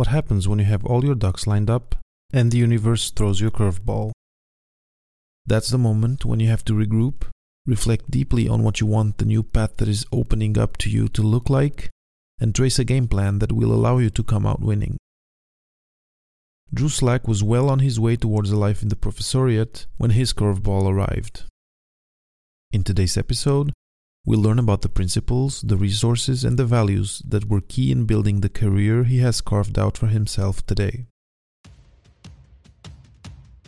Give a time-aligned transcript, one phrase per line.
[0.00, 1.94] what happens when you have all your ducks lined up
[2.32, 4.12] and the universe throws you a curveball.
[5.44, 7.26] That's the moment when you have to regroup,
[7.66, 11.08] reflect deeply on what you want the new path that is opening up to you
[11.08, 11.90] to look like,
[12.40, 14.96] and trace a game plan that will allow you to come out winning.
[16.72, 20.32] Drew Slack was well on his way towards a life in the professoriate when his
[20.32, 21.44] curveball arrived.
[22.72, 23.74] In today's episode,
[24.24, 28.40] we'll learn about the principles, the resources, and the values that were key in building
[28.40, 31.06] the career he has carved out for himself today.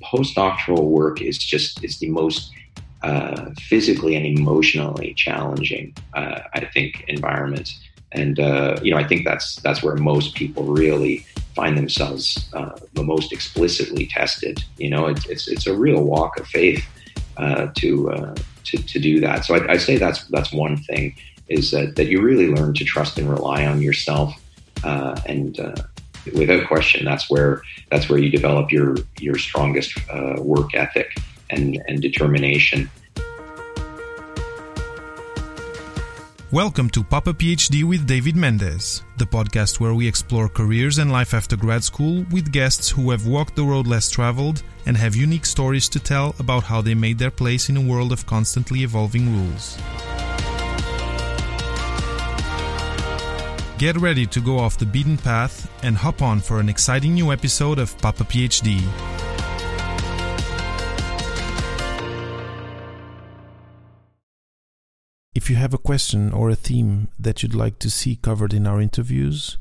[0.03, 2.53] Postdoctoral work is just is the most
[3.03, 7.73] uh, physically and emotionally challenging, uh, I think, environment.
[8.13, 11.25] And uh, you know, I think that's that's where most people really
[11.55, 14.63] find themselves uh, the most explicitly tested.
[14.77, 16.85] You know, it's it's, it's a real walk of faith
[17.37, 18.35] uh, to, uh,
[18.65, 19.45] to to do that.
[19.45, 21.15] So I, I, say that's that's one thing
[21.49, 24.35] is that that you really learn to trust and rely on yourself,
[24.85, 25.75] uh, and uh,
[26.35, 31.17] without question, that's where that's where you develop your your strongest uh, work ethic
[31.51, 32.91] and and determination.
[36.53, 41.33] Welcome to Papa PhD with David Mendez, the podcast where we explore careers and life
[41.33, 45.47] after grad school with guests who have walked the road less traveled and have unique
[45.47, 49.35] stories to tell about how they made their place in a world of constantly evolving
[49.35, 49.79] rules.
[53.79, 57.33] Get ready to go off the beaten path and hop on for an exciting new
[57.33, 59.22] episode of Papa PhD.
[65.35, 68.67] If you have a question or a theme that you'd like to see covered in
[68.67, 69.57] our interviews,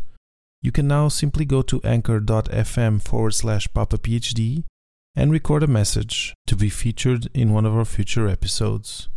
[0.61, 4.65] you can now simply go to anchor.fm forward slash PapaPhD
[5.15, 9.07] and record a message to be featured in one of our future episodes.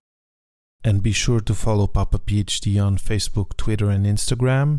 [0.84, 4.78] And be sure to follow Papa PhD on Facebook, Twitter, and Instagram,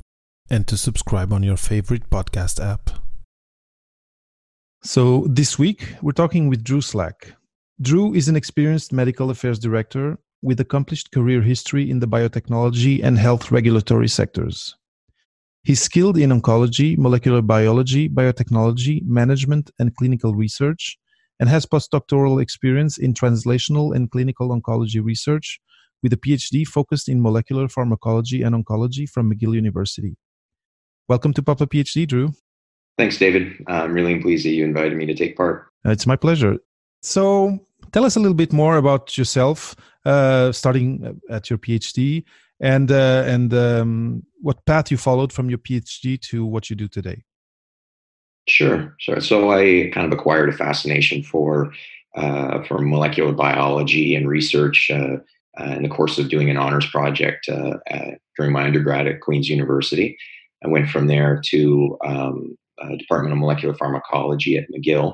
[0.50, 2.89] and to subscribe on your favorite podcast app.
[4.82, 7.34] So, this week, we're talking with Drew Slack.
[7.82, 13.17] Drew is an experienced medical affairs director with accomplished career history in the biotechnology and
[13.17, 14.76] health regulatory sectors.
[15.64, 21.00] He's skilled in oncology, molecular biology, biotechnology, management, and clinical research,
[21.39, 25.60] and has postdoctoral experience in translational and clinical oncology research
[26.04, 30.16] with a PhD focused in molecular pharmacology and oncology from McGill University.
[31.10, 32.34] Welcome to Papa PhD, Drew.
[33.00, 33.54] Thanks, David.
[33.67, 35.67] I'm really pleased that you invited me to take part.
[35.84, 36.58] It's my pleasure.
[37.02, 39.76] So, tell us a little bit more about yourself,
[40.06, 42.23] uh, starting at your PhD,
[42.60, 46.88] and uh, and um, what path you followed from your PhD to what you do
[46.88, 47.23] today.
[48.48, 49.20] Sure, sure.
[49.22, 51.73] So I kind of acquired a fascination for
[52.16, 55.17] uh, for molecular biology and research uh,
[55.60, 57.73] uh, in the course of doing an honors project uh,
[58.38, 60.17] during my undergrad at Queen's University.
[60.64, 62.58] I went from there to um,
[62.98, 65.14] Department of Molecular Pharmacology at McGill,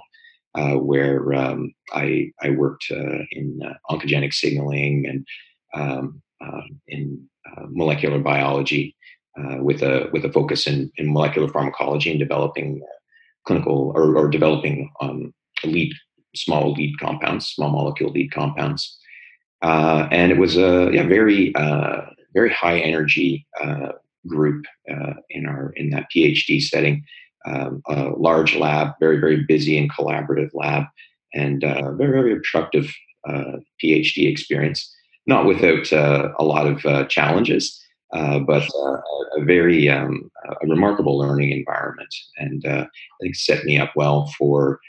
[0.55, 5.25] uh, where um, I, I worked uh, in uh, oncogenic signaling and
[5.73, 8.95] um, um in uh, molecular biology
[9.39, 12.81] uh, with a with a focus in, in molecular pharmacology and developing
[13.45, 15.93] clinical or, or developing um, lead
[16.35, 18.97] small lead compounds, small molecule lead compounds.
[19.61, 21.53] and it was a yeah, very
[22.33, 23.45] very high energy
[24.27, 24.65] group
[25.29, 27.05] in our in that PhD setting
[27.45, 30.85] um, a large lab, very, very busy and collaborative lab,
[31.33, 32.93] and uh, very, very productive
[33.27, 34.93] uh, PhD experience.
[35.27, 37.79] Not without uh, a lot of uh, challenges,
[38.13, 38.97] uh, but uh,
[39.37, 42.87] a very um, a remarkable learning environment, and I
[43.21, 44.79] think set me up well for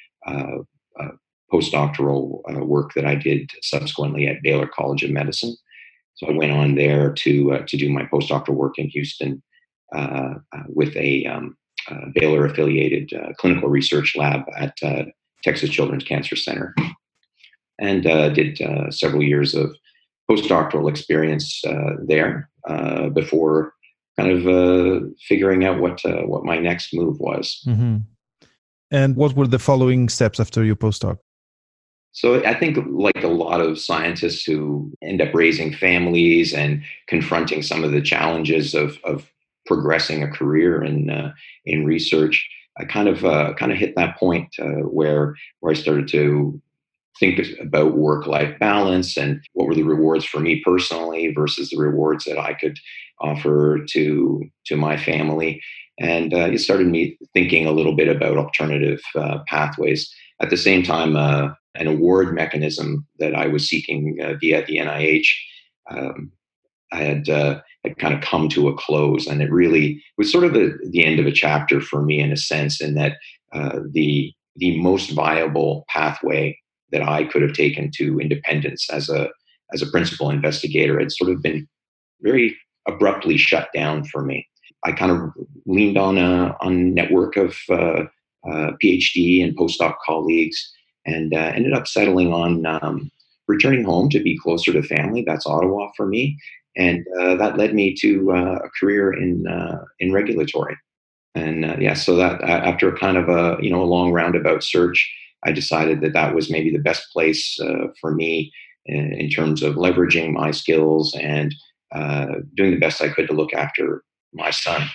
[1.52, 5.54] postdoctoral work that I did subsequently at Baylor College of Medicine.
[6.14, 9.42] So I went on there to to do my postdoctoral work in Houston
[10.68, 11.56] with a um,
[11.88, 15.04] Uh, Baylor affiliated uh, clinical research lab at uh,
[15.42, 16.74] Texas Children's Cancer Center
[17.78, 19.74] and uh, did uh, several years of
[20.30, 21.62] postdoctoral experience
[22.06, 22.48] there
[23.12, 23.74] before
[24.16, 27.60] kind of figuring out what what my next move was.
[27.66, 27.98] Mm-hmm.
[28.92, 31.18] And what were the following steps after your postdoc?
[32.12, 37.62] So I think, like a lot of scientists who end up raising families and confronting
[37.62, 39.32] some of the challenges of, of
[39.66, 41.32] progressing a career in uh,
[41.64, 42.48] in research,
[42.78, 46.60] I kind of uh, kind of hit that point uh, where where I started to
[47.20, 51.76] think about work life balance and what were the rewards for me personally versus the
[51.76, 52.78] rewards that I could
[53.20, 55.60] offer to to my family,
[55.98, 60.12] and uh, it started me thinking a little bit about alternative uh, pathways.
[60.40, 65.28] At the same time, uh, an award mechanism that I was seeking via the NIH.
[65.90, 66.32] Um,
[66.92, 70.44] I had uh, had kind of come to a close, and it really was sort
[70.44, 73.16] of the the end of a chapter for me in a sense, in that
[73.52, 76.56] uh, the the most viable pathway
[76.90, 79.30] that I could have taken to independence as a
[79.72, 81.66] as a principal investigator had sort of been
[82.20, 82.56] very
[82.86, 84.46] abruptly shut down for me.
[84.84, 85.30] I kind of
[85.66, 88.04] leaned on a on network of uh,
[88.48, 90.72] uh, PhD and postdoc colleagues,
[91.06, 93.10] and uh, ended up settling on um,
[93.48, 95.24] returning home to be closer to family.
[95.26, 96.36] That's Ottawa for me,
[96.76, 100.76] and uh, that led me to uh, a career in uh, in regulatory.
[101.34, 105.10] And yeah, so that after a kind of a you know a long roundabout search,
[105.44, 107.58] I decided that that was maybe the best place
[108.00, 108.52] for me
[108.84, 111.54] in, in, terms of leveraging my skills and
[112.54, 114.02] doing the best I could to look after
[114.34, 114.88] my son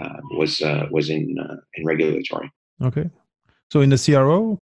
[0.00, 2.50] uh, was uh, was in uh, in regulatory.
[2.82, 3.10] Okay,
[3.70, 4.58] so in the CRO.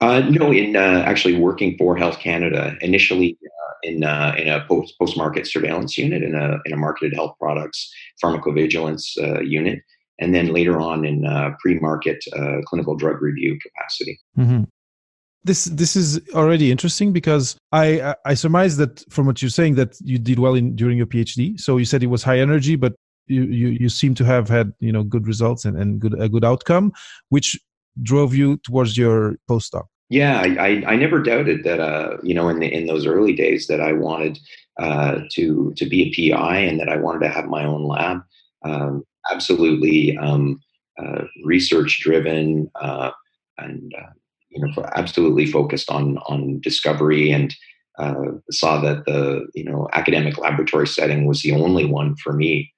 [0.00, 3.38] Uh, no, in uh, actually working for Health Canada initially
[3.84, 4.02] uh, in
[4.42, 7.92] in a post post market surveillance unit in a in a marketed health products
[8.22, 9.80] pharmacovigilance unit,
[10.20, 11.24] and then later on in
[11.60, 12.24] pre market
[12.66, 14.18] clinical drug review capacity.
[14.38, 14.64] Mm-hmm
[15.44, 19.96] this this is already interesting because I I surmise that from what you're saying that
[20.00, 21.58] you did well in during your PhD.
[21.58, 22.94] So you said it was high energy, but
[23.26, 26.28] you, you, you seem to have had you know good results and, and good a
[26.28, 26.92] good outcome,
[27.30, 27.58] which
[28.02, 29.84] drove you towards your postdoc.
[30.12, 33.66] Yeah, I, I, never doubted that uh, you know in the, in those early days
[33.68, 34.38] that I wanted
[34.78, 38.18] uh, to to be a PI and that I wanted to have my own lab.
[38.62, 40.60] Um, absolutely um,
[40.98, 43.12] uh, research driven uh,
[43.56, 44.12] and uh,
[44.50, 47.54] you know absolutely focused on on discovery and
[47.98, 52.70] uh, saw that the you know academic laboratory setting was the only one for me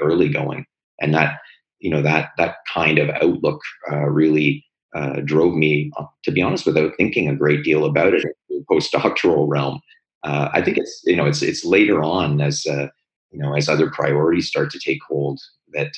[0.00, 0.64] early going,
[0.98, 1.40] and that
[1.78, 3.60] you know that that kind of outlook
[4.06, 8.24] really uh, drove me, uh, to be honest, without thinking a great deal about it,
[8.24, 9.80] in the postdoctoral realm.
[10.24, 12.88] Uh, I think it's you know it's it's later on as uh,
[13.30, 15.40] you know as other priorities start to take hold
[15.74, 15.92] that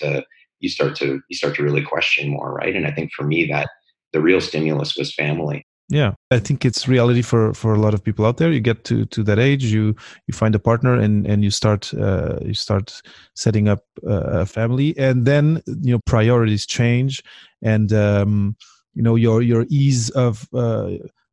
[0.60, 2.76] you start to you start to really question more, right?
[2.76, 3.70] And I think for me that
[4.12, 8.02] the real stimulus was family yeah i think it's reality for for a lot of
[8.02, 9.94] people out there you get to to that age you
[10.26, 13.02] you find a partner and and you start uh, you start
[13.34, 17.22] setting up a family and then you know priorities change
[17.62, 18.56] and um
[18.94, 20.90] you know your your ease of uh,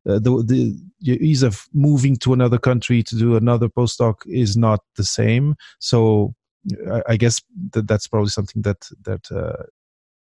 [0.08, 4.56] uh the, the your ease of moving to another country to do another postdoc is
[4.56, 6.34] not the same so
[6.90, 7.40] I, I guess
[7.72, 9.64] that that's probably something that that uh,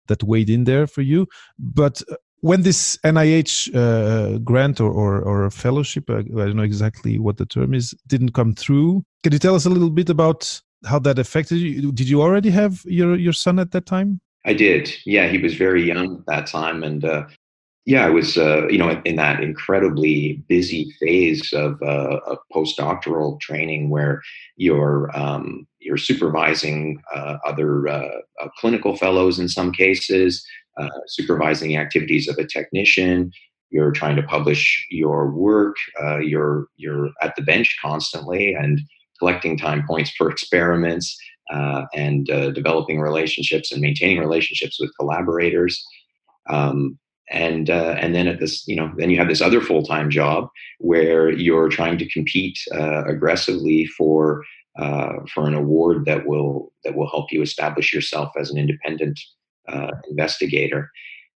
[0.08, 1.26] that weighed in there for you
[1.58, 2.02] but
[2.40, 7.36] when this NIH uh, grant or, or, or fellowship, I, I, don't know exactly what
[7.36, 10.98] the term is, didn't come through, can you tell us a little bit about how
[11.00, 11.90] that affected you?
[11.90, 14.20] Did you already have your, your son at that time?
[14.48, 14.90] I did.
[15.04, 16.82] Yeah, he was very young at that time.
[16.82, 17.26] And uh,
[17.84, 23.90] yeah, I was, uh, you know, in, that incredibly busy phase of, uh, postdoctoral training
[23.90, 24.22] where
[24.56, 28.08] you're, um, you're supervising uh, other uh,
[28.58, 30.46] clinical fellows in some cases
[30.78, 33.32] uh, supervising the activities of a technician.
[33.70, 35.76] You're trying to publish your work.
[36.00, 38.80] Uh, you're you're at the bench constantly and
[39.18, 41.18] collecting time points for experiments
[41.52, 45.84] uh, and uh, developing relationships and maintaining relationships with collaborators.
[46.48, 46.98] Um,
[47.30, 50.08] and uh, and then at this, you know, then you have this other full time
[50.10, 50.48] job
[50.78, 54.42] where you're trying to compete aggressively for
[54.76, 59.20] for an award that will that will help you establish yourself as an independent
[59.68, 60.90] uh, investigator.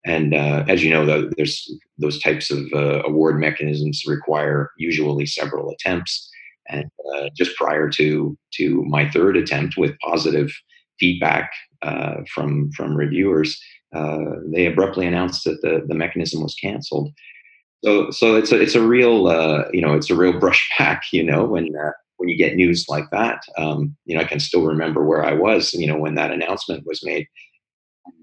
[0.06, 5.26] And uh, as you know, the, there's those types of uh, award mechanisms require usually
[5.26, 6.30] several attempts.
[6.70, 6.86] And
[7.16, 10.52] uh, just prior to to my third attempt, with positive
[11.00, 13.60] feedback uh, from from reviewers,
[13.96, 14.20] uh,
[14.54, 17.12] they abruptly announced that the, the mechanism was canceled.
[17.84, 19.30] So so it's a it's a real
[19.74, 21.70] you know it's a real brushback you know when
[22.18, 23.42] when you get news like that.
[23.58, 26.86] Um, you know I can still remember where I was you know when that announcement
[26.86, 27.28] was made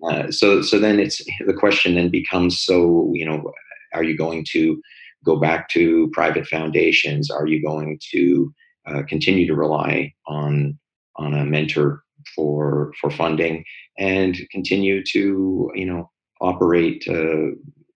[0.09, 3.53] uh, so so then it's the question then becomes so you know
[3.95, 4.81] are you going to
[5.27, 7.31] go back to private foundations?
[7.31, 8.55] Are you going to
[8.87, 10.79] uh, continue to rely on
[11.17, 12.03] on a mentor
[12.35, 13.65] for for funding
[13.99, 17.51] and continue to you know operate uh,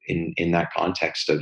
[0.09, 1.41] in in that context of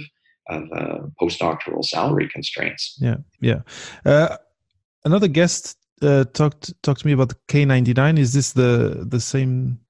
[0.48, 2.96] of uh, postdoctoral salary constraints?
[3.00, 3.60] Yeah yeah.
[4.04, 4.36] Uh,
[5.04, 9.80] another guest uh, talked talked to me about the K99 is this the the same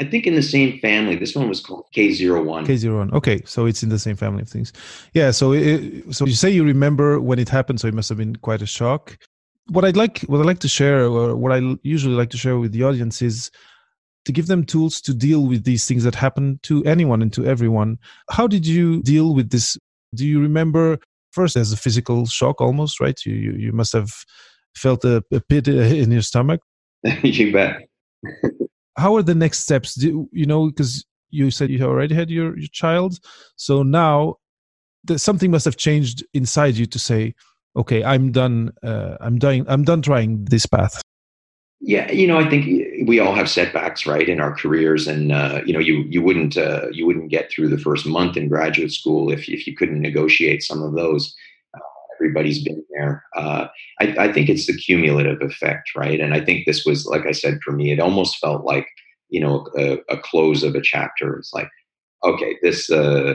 [0.00, 1.16] I think in the same family.
[1.16, 2.66] This one was called K01.
[2.66, 3.12] K01.
[3.12, 4.72] Okay, so it's in the same family of things.
[5.12, 5.32] Yeah.
[5.32, 8.36] So, it, so you say you remember when it happened, so it must have been
[8.36, 9.18] quite a shock.
[9.70, 12.58] What I'd like, what I like to share, or what I usually like to share
[12.58, 13.50] with the audience is
[14.24, 17.44] to give them tools to deal with these things that happen to anyone and to
[17.44, 17.98] everyone.
[18.30, 19.76] How did you deal with this?
[20.14, 20.98] Do you remember
[21.32, 23.18] first as a physical shock almost, right?
[23.26, 24.10] You you, you must have
[24.76, 26.60] felt a, a pit in your stomach.
[27.22, 27.88] you bet.
[28.98, 29.94] How are the next steps?
[29.94, 33.18] Do, you know, because you said you already had your, your child,
[33.56, 34.36] so now
[35.16, 37.34] something must have changed inside you to say,
[37.76, 38.72] okay, I'm done.
[38.82, 39.64] Uh, I'm done.
[39.68, 41.00] I'm done trying this path.
[41.80, 45.60] Yeah, you know, I think we all have setbacks, right, in our careers, and uh,
[45.64, 48.92] you know, you you wouldn't uh, you wouldn't get through the first month in graduate
[48.92, 51.36] school if if you couldn't negotiate some of those.
[52.20, 53.24] Everybody's been there.
[53.36, 53.68] Uh,
[54.00, 56.20] I, I think it's the cumulative effect, right?
[56.20, 58.86] And I think this was, like I said, for me, it almost felt like
[59.28, 61.36] you know a, a close of a chapter.
[61.36, 61.68] It's like,
[62.24, 63.34] okay, this uh,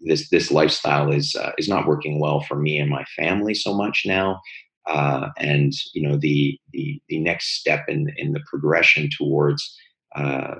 [0.00, 3.74] this this lifestyle is uh, is not working well for me and my family so
[3.74, 4.40] much now.
[4.86, 9.76] Uh, and you know the the the next step in in the progression towards
[10.16, 10.54] uh,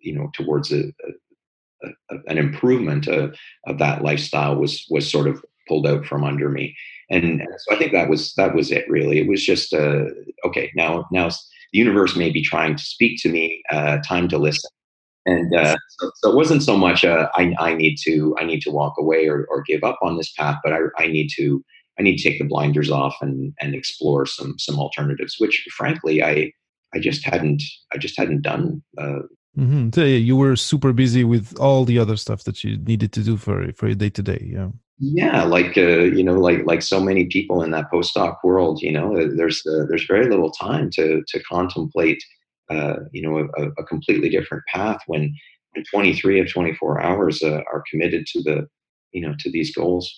[0.00, 0.92] you know towards a,
[1.82, 3.34] a, a an improvement of,
[3.66, 6.76] of that lifestyle was was sort of pulled out from under me
[7.12, 10.06] and so i think that was that was it really it was just uh,
[10.44, 14.38] okay now now the universe may be trying to speak to me uh, time to
[14.38, 14.70] listen
[15.24, 18.60] and uh, so, so, it wasn't so much uh, I, I need to I need
[18.62, 21.64] to walk away or, or give up on this path, but I, I need to
[21.98, 26.22] I need to take the blinders off and and explore some some alternatives, which frankly
[26.22, 26.52] I
[26.94, 27.62] I just hadn't
[27.94, 28.82] I just hadn't done.
[28.98, 29.20] Uh,
[29.56, 29.90] mm-hmm.
[29.94, 33.22] so, yeah, you were super busy with all the other stuff that you needed to
[33.22, 34.50] do for for your day to day.
[34.52, 34.70] Yeah.
[35.04, 38.92] Yeah, like uh, you know, like like so many people in that postdoc world, you
[38.92, 42.22] know, uh, there's uh, there's very little time to to contemplate,
[42.70, 45.34] uh, you know, a, a, completely different path when,
[45.72, 48.68] when 23 of 24 hours uh, are committed to the,
[49.10, 50.08] you know, to these goals.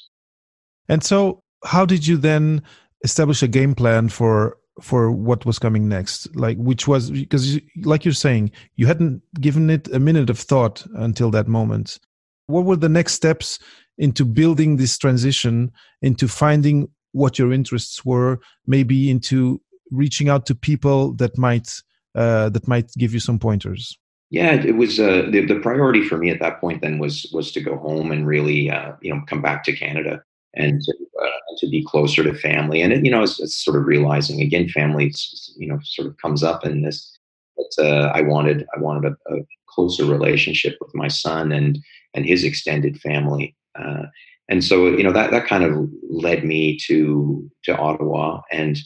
[0.86, 2.62] And so, how did you then
[3.04, 8.04] establish a game plan for for what was coming next like which was because like
[8.04, 12.00] you're saying you hadn't given it a minute of thought until that moment
[12.48, 13.60] what were the next steps
[13.98, 15.70] into building this transition
[16.02, 19.60] into finding what your interests were maybe into
[19.90, 21.68] reaching out to people that might
[22.14, 23.96] uh, that might give you some pointers
[24.30, 27.52] yeah it was uh, the, the priority for me at that point then was was
[27.52, 30.22] to go home and really uh, you know come back to canada
[30.56, 32.80] and to, uh, to be closer to family.
[32.80, 35.12] And it, you know, it's, it's, sort of realizing again, family,
[35.56, 37.18] you know, sort of comes up in this.
[37.56, 41.80] But uh, I wanted, I wanted a, a, closer relationship with my son and
[42.14, 43.56] and his extended family.
[43.78, 44.04] Uh,
[44.48, 48.76] and so, you know, that that kind of led me to to Ottawa, and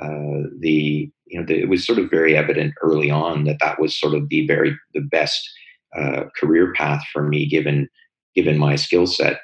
[0.00, 3.80] uh, the you know, the, it was sort of very evident early on that that
[3.80, 5.48] was sort of the very the best
[5.96, 7.88] uh, career path for me, given
[8.34, 9.40] given my skill set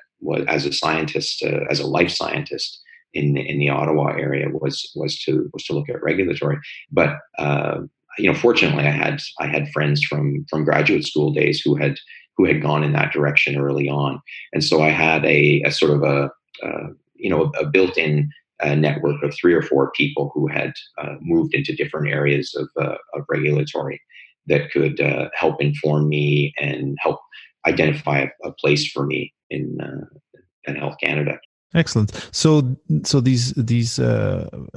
[0.47, 2.81] as a scientist, uh, as a life scientist
[3.13, 6.59] in in the Ottawa area was was to was to look at regulatory.
[6.91, 7.81] But uh,
[8.19, 11.97] you know, fortunately, I had I had friends from from graduate school days who had
[12.37, 14.21] who had gone in that direction early on,
[14.53, 16.31] and so I had a, a sort of a
[16.63, 18.31] uh, you know a, built-in
[18.63, 22.69] uh, network of three or four people who had uh, moved into different areas of,
[22.81, 24.01] uh, of regulatory
[24.47, 27.19] that could uh, help inform me and help
[27.67, 31.39] identify a, a place for me in uh, in Health Canada.
[31.75, 32.29] Excellent.
[32.31, 33.97] So, so these these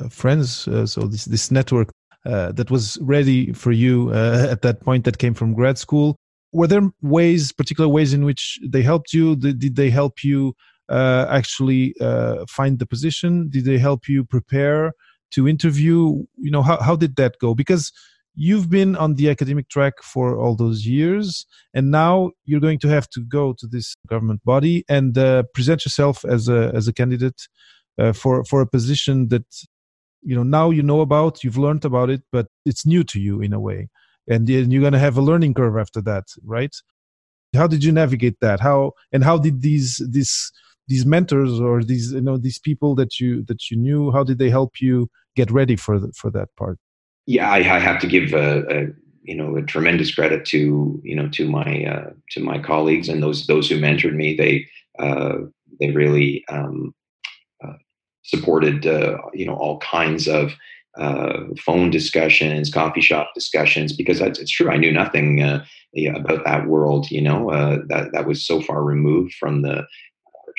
[0.09, 0.51] friends,
[0.85, 1.91] so this this network
[2.27, 6.17] uh, that was ready for you uh, at that point that came from grad school.
[6.57, 9.35] Were there ways, particular ways in which they helped you?
[9.35, 10.55] Did, did they help you
[10.89, 13.49] uh, actually uh, find the position?
[13.49, 14.93] Did they help you prepare
[15.33, 15.97] to interview?
[16.45, 17.53] You know, how how did that go?
[17.53, 17.91] Because
[18.33, 22.87] you've been on the academic track for all those years and now you're going to
[22.87, 26.93] have to go to this government body and uh, present yourself as a as a
[26.93, 27.41] candidate
[27.99, 29.47] uh, for for a position that
[30.21, 33.41] you know now you know about you've learned about it but it's new to you
[33.41, 33.89] in a way
[34.27, 36.75] and then you're going to have a learning curve after that right?
[37.55, 38.59] How did you navigate that?
[38.59, 40.51] How and how did these these
[40.87, 44.37] these mentors or these you know these people that you that you knew how did
[44.37, 46.77] they help you get ready for the, for that part?
[47.25, 48.87] Yeah, I, I, have to give a, a,
[49.23, 53.21] you know a tremendous credit to you know to my uh, to my colleagues and
[53.21, 54.35] those those who mentored me.
[54.35, 54.67] They
[54.99, 55.37] uh,
[55.79, 56.93] they really um,
[57.63, 57.77] uh,
[58.23, 60.53] supported uh, you know all kinds of
[60.97, 64.69] uh, phone discussions, coffee shop discussions, because it's true.
[64.69, 65.63] I knew nothing uh,
[66.15, 67.09] about that world.
[67.11, 67.49] You know
[67.89, 69.85] that that was so far removed from the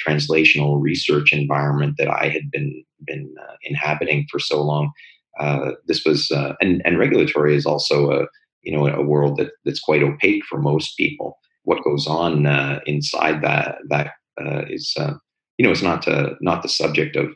[0.07, 4.93] translational research environment that I had been been inhabiting for so long
[5.39, 8.27] uh, this was uh, and and regulatory is also a
[8.63, 11.39] you know a world that that's quite opaque for most people.
[11.65, 15.15] What goes on uh, inside that that uh, is uh,
[15.57, 16.07] you know it's not
[16.41, 17.29] not the subject of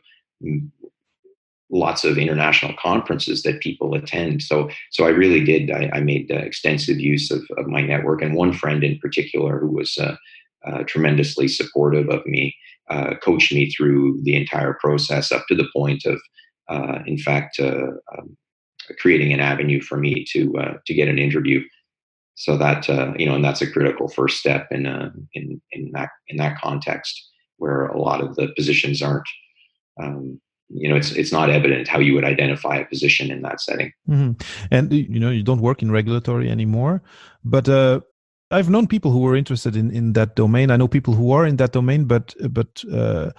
[1.73, 4.41] lots of international conferences that people attend.
[4.41, 8.35] So so I really did I, I made extensive use of, of my network and
[8.35, 9.97] one friend in particular who was
[10.87, 12.55] tremendously supportive of me.
[13.21, 16.19] coached me through the entire process up to the point of
[16.69, 18.37] uh, in fact, uh, um,
[18.99, 21.61] creating an avenue for me to uh, to get an interview.
[22.35, 24.85] So that uh, you know, and that's a critical first step in
[25.33, 29.27] in in that in that context where a lot of the positions aren't.
[30.01, 30.41] Um,
[30.75, 33.91] you know, it's it's not evident how you would identify a position in that setting.
[34.09, 34.31] Mm-hmm.
[34.71, 37.01] And you know, you don't work in regulatory anymore,
[37.43, 38.01] but uh,
[38.51, 40.71] I've known people who were interested in in that domain.
[40.71, 43.31] I know people who are in that domain, but but uh,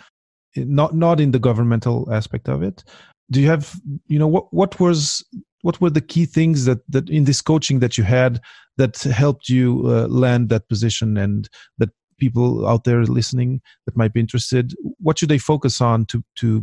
[0.57, 2.85] not not in the governmental aspect of it.
[3.31, 3.75] Do you have
[4.07, 5.25] you know what what was
[5.63, 8.41] what were the key things that that in this coaching that you had
[8.77, 11.49] that helped you uh, land that position and
[11.79, 16.23] that people out there listening that might be interested what should they focus on to
[16.37, 16.63] to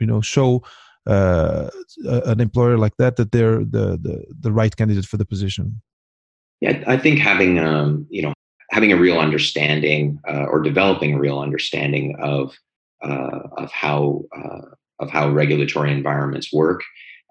[0.00, 0.62] you know show
[1.06, 1.70] uh,
[2.04, 5.80] an employer like that that they're the, the the right candidate for the position?
[6.60, 8.32] Yeah i think having um you know
[8.70, 12.54] having a real understanding uh, or developing a real understanding of
[13.02, 14.62] uh, of how uh,
[14.98, 16.82] of how regulatory environments work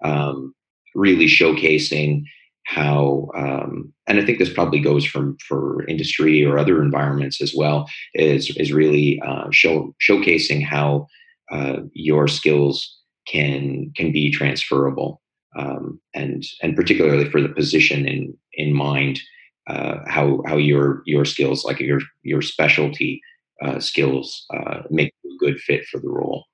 [0.04, 0.54] um,
[0.94, 2.22] really showcasing
[2.64, 7.54] how um, and i think this probably goes from for industry or other environments as
[7.54, 11.06] well is is really uh, show showcasing how
[11.50, 15.20] uh, your skills can can be transferable,
[15.56, 19.20] um, and and particularly for the position in in mind,
[19.68, 23.20] uh, how how your your skills, like your your specialty
[23.62, 26.44] uh, skills, uh, make a good fit for the role.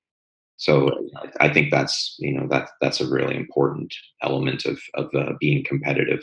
[0.56, 0.90] So
[1.40, 5.64] I think that's you know that that's a really important element of of uh, being
[5.64, 6.22] competitive.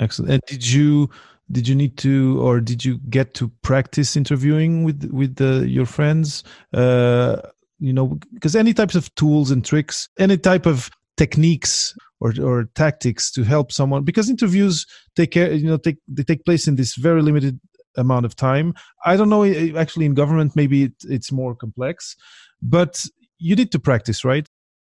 [0.00, 0.32] Excellent.
[0.32, 1.10] And did you
[1.50, 5.86] did you need to or did you get to practice interviewing with with the, your
[5.86, 7.36] friends uh,
[7.82, 12.64] you know because any types of tools and tricks any type of techniques or, or
[12.74, 14.86] tactics to help someone because interviews
[15.16, 17.60] take care you know take they take place in this very limited
[17.96, 18.72] amount of time
[19.04, 22.16] i don't know eh, actually in government maybe it, it's more complex
[22.62, 23.04] but
[23.38, 24.48] you need to practice right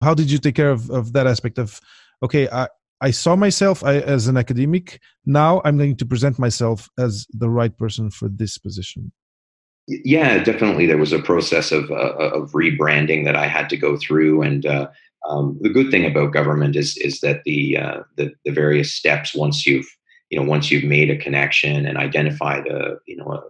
[0.03, 1.81] how did you take care of, of that aspect of
[2.23, 2.69] okay i
[3.01, 4.99] I saw myself as an academic.
[5.27, 9.13] Now I'm going to present myself as the right person for this position.
[9.87, 10.87] Yeah, definitely.
[10.87, 14.65] There was a process of uh, of rebranding that I had to go through, and
[14.65, 14.89] uh,
[15.29, 19.35] um, the good thing about government is is that the, uh, the the various steps
[19.35, 19.87] once you've
[20.31, 23.43] you know once you've made a connection and identified a you know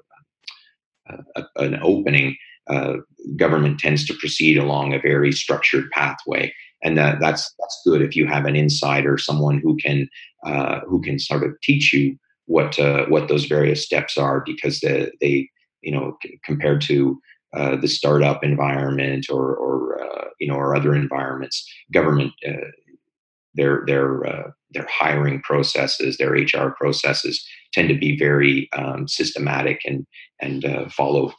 [1.08, 2.36] a, a, an opening,
[2.68, 2.94] uh,
[3.36, 8.16] government tends to proceed along a very structured pathway, and that, that's that's good if
[8.16, 10.08] you have an insider, someone who can
[10.44, 14.80] uh, who can sort of teach you what uh, what those various steps are, because
[14.80, 15.48] they, they
[15.84, 17.20] you know, c- compared to
[17.54, 22.66] uh, the startup environment or, or uh, you know, or other environments, government, uh,
[23.54, 29.80] their their uh, their hiring processes, their HR processes tend to be very um, systematic
[29.84, 30.04] and
[30.40, 31.32] and uh, follow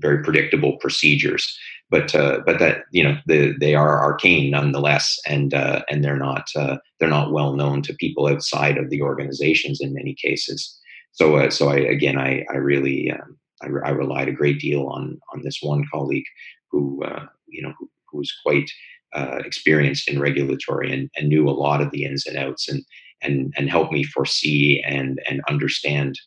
[0.00, 1.58] very predictable procedures.
[1.90, 6.50] But uh, but that you know the, they are arcane nonetheless, and and they're not
[6.54, 10.78] they're not well known to people outside of the organizations in many cases.
[11.12, 15.18] So so I again I I really um, I, I, relied a great deal on
[15.32, 16.24] on this one colleague
[16.70, 18.70] who uh, you know who, who, was quite
[19.12, 22.84] uh, experienced in regulatory and, and, knew a lot of the ins and outs and
[23.22, 26.18] and and helped me foresee and and understand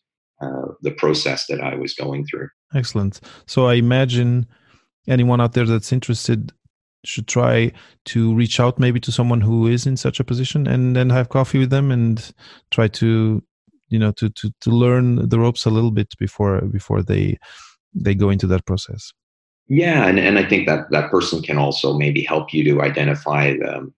[0.42, 2.50] uh, the process that I was going through.
[2.74, 3.20] Excellent.
[3.46, 4.48] So I imagine
[5.08, 6.52] anyone out there that's interested
[7.06, 7.72] should try
[8.06, 11.30] to reach out maybe to someone who is in such a position and then have
[11.30, 12.34] coffee with them and
[12.72, 13.44] try to
[13.94, 17.38] you know to to to learn the ropes a little bit before before they
[17.94, 19.14] they go into that process.
[19.70, 23.44] Yeah and, and i think that that person can also maybe help you to identify
[23.70, 23.94] um,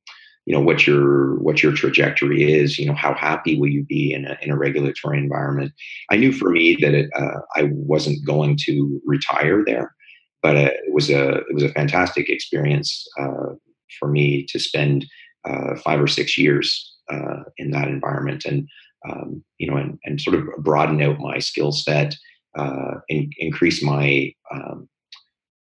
[0.46, 4.14] you know what your what your trajectory is you know how happy will you be
[4.14, 5.72] in a, in a regulatory environment.
[6.12, 9.96] I knew for me that it, uh, i wasn't going to retire there
[10.44, 13.50] but uh, it was a it was a fantastic experience uh,
[13.98, 15.06] for me to spend
[15.50, 18.46] uh, five or six years uh, in that environment.
[18.46, 18.68] And
[19.10, 22.16] um, you know, and, and sort of broaden out my skill set,
[22.58, 24.88] uh, and increase my um,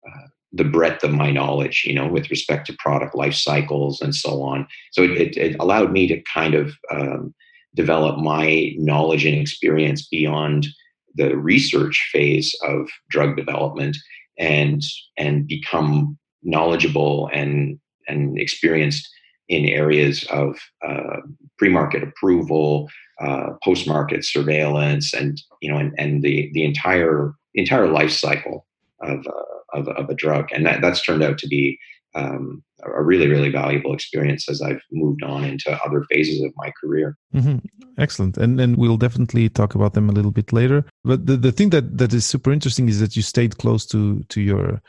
[0.06, 4.14] uh, the breadth of my knowledge, you know, with respect to product life cycles and
[4.14, 4.66] so on.
[4.92, 7.34] So it, it, it allowed me to kind of um,
[7.74, 10.68] develop my knowledge and experience beyond
[11.16, 13.96] the research phase of drug development
[14.38, 14.82] and
[15.16, 19.08] and become knowledgeable and and experienced
[19.48, 21.18] in areas of uh,
[21.58, 22.88] pre-market approval,
[23.20, 28.66] uh, post-market surveillance, and you know, and, and the the entire entire life cycle
[29.00, 31.78] of, uh, of, of a drug, and that that's turned out to be
[32.14, 36.72] um, a really really valuable experience as I've moved on into other phases of my
[36.80, 37.16] career.
[37.34, 37.58] Mm-hmm.
[37.98, 40.84] Excellent, and and we'll definitely talk about them a little bit later.
[41.04, 44.24] But the, the thing that that is super interesting is that you stayed close to
[44.28, 44.80] to your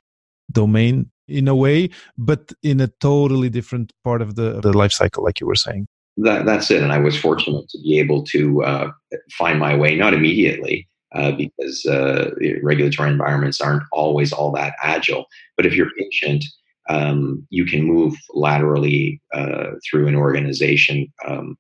[0.52, 5.24] domain in a way, but in a totally different part of the, the life cycle,
[5.24, 5.88] like you were saying.
[6.18, 6.82] That, that's it.
[6.82, 8.92] And I was fortunate to be able to uh,
[9.32, 12.32] find my way, not immediately, uh, because uh,
[12.64, 15.26] regulatory environments aren't always all that agile.
[15.58, 16.46] But if you're patient,
[16.90, 21.58] um, you can move laterally uh, through an organization um,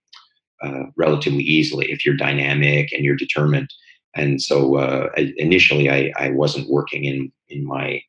[0.62, 3.70] uh, relatively easily if you're dynamic and you're determined.
[4.16, 8.02] And so uh, initially, I, I wasn't working in in my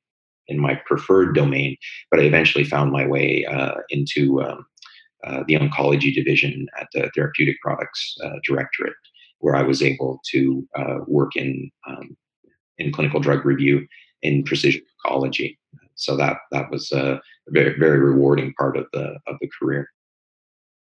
[0.46, 1.76] in my preferred domain,
[2.10, 3.44] but I eventually found my way
[3.90, 4.64] into um,
[5.26, 8.94] uh, the oncology division at the Therapeutic Products uh, Directorate,
[9.40, 12.16] where I was able to uh, work in um,
[12.78, 13.86] in clinical drug review
[14.22, 15.56] in precision oncology.
[15.94, 19.88] So that that was a very very rewarding part of the of the career.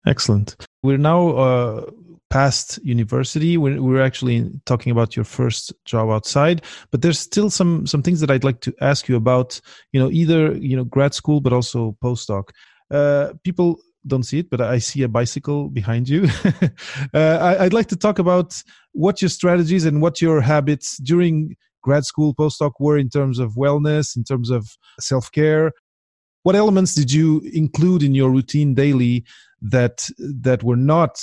[0.07, 0.57] Excellent.
[0.83, 1.91] We're now uh,
[2.31, 3.57] past university.
[3.57, 8.21] We're, we're actually talking about your first job outside, but there's still some some things
[8.21, 9.61] that I'd like to ask you about.
[9.93, 12.51] You know, either you know grad school, but also postdoc.
[12.91, 16.29] Uh, people don't see it, but I see a bicycle behind you.
[17.15, 21.57] uh, I, would like to talk about what your strategies and what your habits during
[21.83, 25.73] grad school, postdoc were in terms of wellness, in terms of self care.
[26.43, 29.25] What elements did you include in your routine daily
[29.61, 31.21] that that were not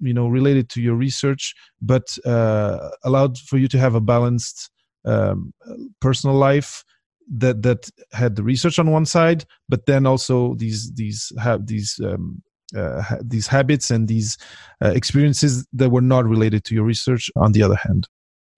[0.00, 4.70] you know related to your research but uh, allowed for you to have a balanced
[5.04, 5.52] um,
[6.00, 6.84] personal life
[7.32, 12.00] that that had the research on one side but then also these these have these
[12.04, 12.42] um,
[12.76, 14.38] uh, these habits and these
[14.82, 18.08] uh, experiences that were not related to your research on the other hand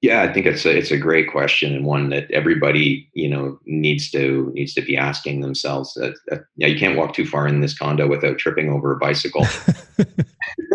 [0.05, 3.59] yeah, I think it's a it's a great question and one that everybody you know
[3.65, 5.95] needs to needs to be asking themselves.
[5.95, 8.99] That, that yeah, you can't walk too far in this condo without tripping over a
[8.99, 9.47] bicycle.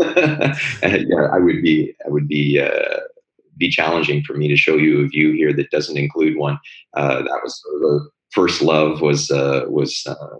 [0.01, 3.01] yeah, I would be I would be uh,
[3.59, 6.57] be challenging for me to show you a view here that doesn't include one.
[6.95, 10.37] Uh, that was sort of the first love was uh, was uh,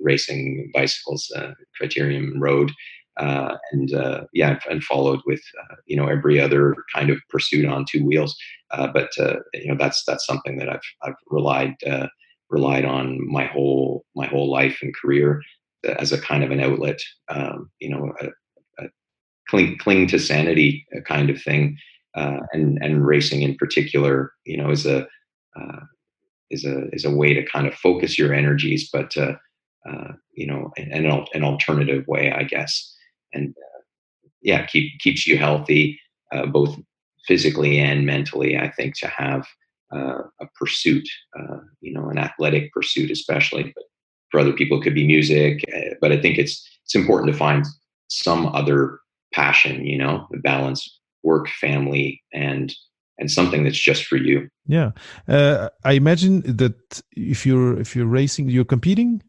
[0.00, 2.72] racing bicycles, uh, Criterium Road
[3.16, 5.42] uh, and uh, yeah, and followed with
[5.86, 8.36] you know every other kind of pursuit on two wheels.
[8.70, 11.76] But you know that's that's something that I've I've relied
[12.50, 15.42] relied on my whole my whole life and career
[15.84, 17.00] as a kind of an outlet.
[17.28, 18.88] Um, you know, a, a
[19.48, 21.76] cling cling to sanity kind of thing,
[22.14, 25.06] and and racing in particular, you know, is a
[26.50, 29.14] is a is a way to kind of focus your energies, but
[30.32, 32.94] you know, in an alternative way, I guess
[33.34, 33.80] and uh,
[34.40, 36.00] yeah, keep keeps you healthy,
[36.32, 36.78] uh, both
[37.26, 38.56] physically and mentally.
[38.56, 39.46] I think to have
[39.94, 41.06] uh, a pursuit,
[41.38, 43.84] uh, you know, an athletic pursuit, especially, but
[44.30, 45.64] for other people, it could be music.
[45.74, 47.64] Uh, but I think it's it's important to find
[48.08, 49.00] some other
[49.32, 52.72] passion, you know, balance work, family, and
[53.18, 54.48] and something that's just for you.
[54.66, 54.92] Yeah,
[55.28, 59.22] uh, I imagine that if you're if you're racing, you're competing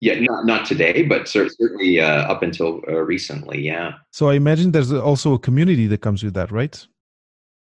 [0.00, 3.60] yeah, not not today, but certainly uh, up until uh, recently.
[3.60, 3.94] Yeah.
[4.12, 6.86] So I imagine there's also a community that comes with that, right?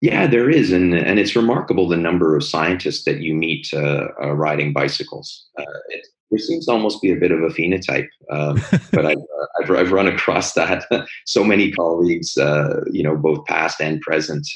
[0.03, 4.09] Yeah, there is, and and it's remarkable the number of scientists that you meet uh,
[4.23, 5.49] uh riding bicycles.
[5.59, 8.61] Uh, it, there seems to almost be a bit of a phenotype, um,
[8.93, 10.85] but I've, uh, I've, I've run across that.
[11.27, 14.47] so many colleagues, you know, both past and present,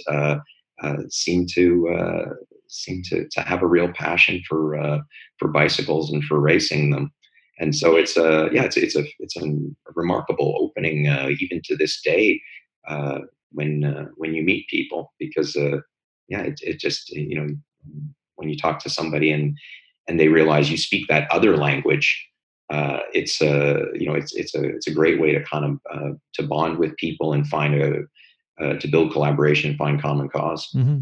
[1.08, 2.36] seem to
[2.68, 5.02] seem to to have a real passion for
[5.38, 7.12] for bicycles and for racing them
[7.62, 9.42] and so it's a yeah it's it's a it's a
[9.94, 12.40] remarkable opening uh, even to this day
[12.88, 13.20] uh,
[13.52, 15.78] when uh, when you meet people because uh,
[16.28, 17.48] yeah it, it just you know
[18.36, 19.56] when you talk to somebody and
[20.08, 22.28] and they realize you speak that other language
[22.72, 25.78] uh, it's a you know it's it's a it's a great way to kind of
[25.94, 28.02] uh, to bond with people and find a
[28.78, 31.00] to build collaboration find common because mm-hmm.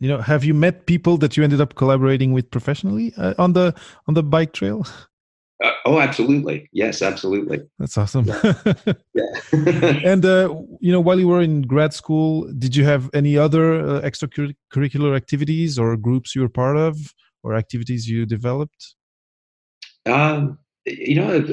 [0.00, 3.52] you know have you met people that you ended up collaborating with professionally uh, on
[3.52, 3.74] the
[4.08, 4.86] on the bike trail?
[5.62, 6.68] Uh, oh absolutely.
[6.72, 7.60] Yes absolutely.
[7.78, 8.24] That's awesome.
[8.24, 8.54] Yeah,
[9.14, 9.32] yeah.
[10.04, 10.48] and uh,
[10.80, 15.14] you know while you were in grad school did you have any other uh, extracurricular
[15.14, 18.94] activities or groups you were part of or activities you developed
[20.06, 21.44] um, you know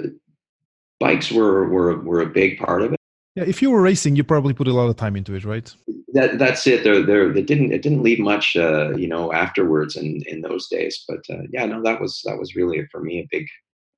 [0.99, 3.01] bikes were, were were a big part of it
[3.35, 5.73] yeah, if you were racing, you probably put a lot of time into it, right?
[6.13, 6.83] That that's it.
[6.83, 10.67] There, there, it didn't it didn't leave much, uh, you know, afterwards in in those
[10.67, 11.05] days.
[11.07, 13.47] But uh, yeah, no, that was that was really for me a big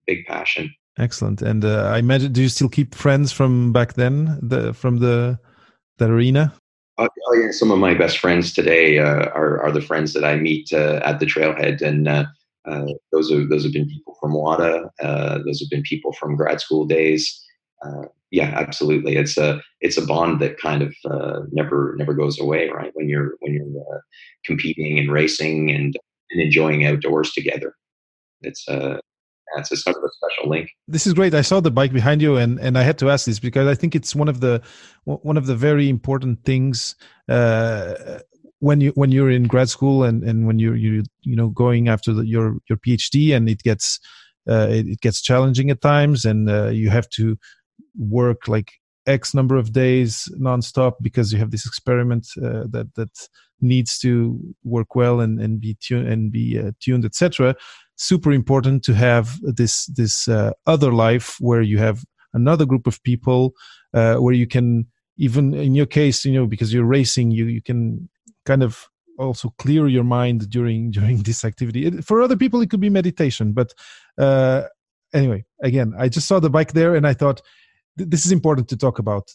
[0.06, 0.72] big passion.
[1.00, 1.42] Excellent.
[1.42, 5.40] And uh, I imagine, do you still keep friends from back then, the from the
[5.98, 6.54] that arena?
[6.98, 10.36] Oh, yeah, some of my best friends today uh, are are the friends that I
[10.36, 12.26] meet uh, at the trailhead, and uh,
[13.12, 14.92] those are those have been people from WADA.
[15.46, 17.44] those have been people from grad school days
[17.86, 19.16] uh, yeah, absolutely.
[19.16, 22.92] It's a it's a bond that kind of uh, never never goes away, right?
[22.96, 24.00] When you're when you're uh,
[24.44, 25.96] competing and racing and
[26.32, 27.76] and enjoying outdoors together.
[28.42, 29.00] It's a
[29.58, 30.70] it's a sort of a special link.
[30.88, 31.34] This is great.
[31.34, 33.76] I saw the bike behind you, and and I had to ask this because I
[33.76, 34.62] think it's one of the
[35.06, 36.96] one of the very important things
[37.30, 38.20] uh,
[38.60, 41.90] when you when you're in grad school and and when you're you you know going
[41.90, 44.00] after the, your your PhD and it gets
[44.50, 47.38] uh, it, it, gets challenging at times and uh, you have to
[47.98, 48.72] work like
[49.06, 53.28] X number of days nonstop because you have this experiment uh, that that
[53.62, 57.56] needs to work well and and be tuned and be uh, tuned etc
[57.96, 63.02] super important to have this this uh, other life where you have another group of
[63.04, 63.54] people
[63.94, 64.86] uh, where you can
[65.18, 68.10] even in your case you know because you're racing you you can
[68.46, 68.88] kind of
[69.20, 71.86] also clear your mind during during this activity.
[71.86, 73.74] It, for other people it could be meditation but
[74.18, 74.64] uh,
[75.14, 77.42] anyway again i just saw the bike there and i thought
[77.96, 79.32] this is important to talk about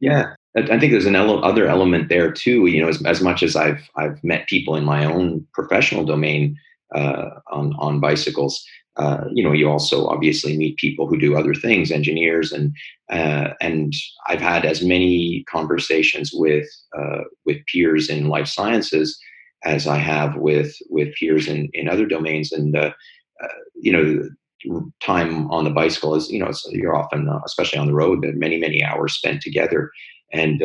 [0.00, 3.42] yeah i think there's an ele- other element there too you know as, as much
[3.42, 6.56] as i've i've met people in my own professional domain
[6.94, 8.64] uh, on on bicycles.
[8.96, 12.74] Uh, you know, you also obviously meet people who do other things, engineers, and
[13.10, 13.92] uh, and
[14.28, 19.18] I've had as many conversations with uh, with peers in life sciences
[19.64, 22.92] as I have with with peers in in other domains, and uh,
[23.42, 24.28] uh, you know.
[25.00, 28.82] Time on the bicycle is, you know, you're often, especially on the road, many, many
[28.82, 29.90] hours spent together.
[30.32, 30.62] And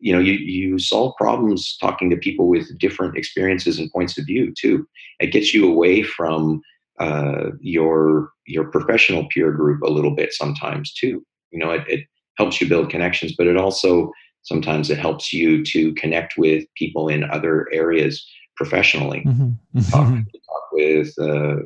[0.00, 4.26] you know you, you solve problems talking to people with different experiences and points of
[4.26, 4.86] view too
[5.20, 6.60] it gets you away from
[7.00, 12.06] uh, your your professional peer group a little bit sometimes too you know it, it
[12.36, 14.10] helps you build connections but it also
[14.42, 18.26] sometimes it helps you to connect with people in other areas
[18.56, 19.80] professionally mm-hmm.
[19.90, 20.20] talk, mm-hmm.
[20.20, 21.56] talk, with uh,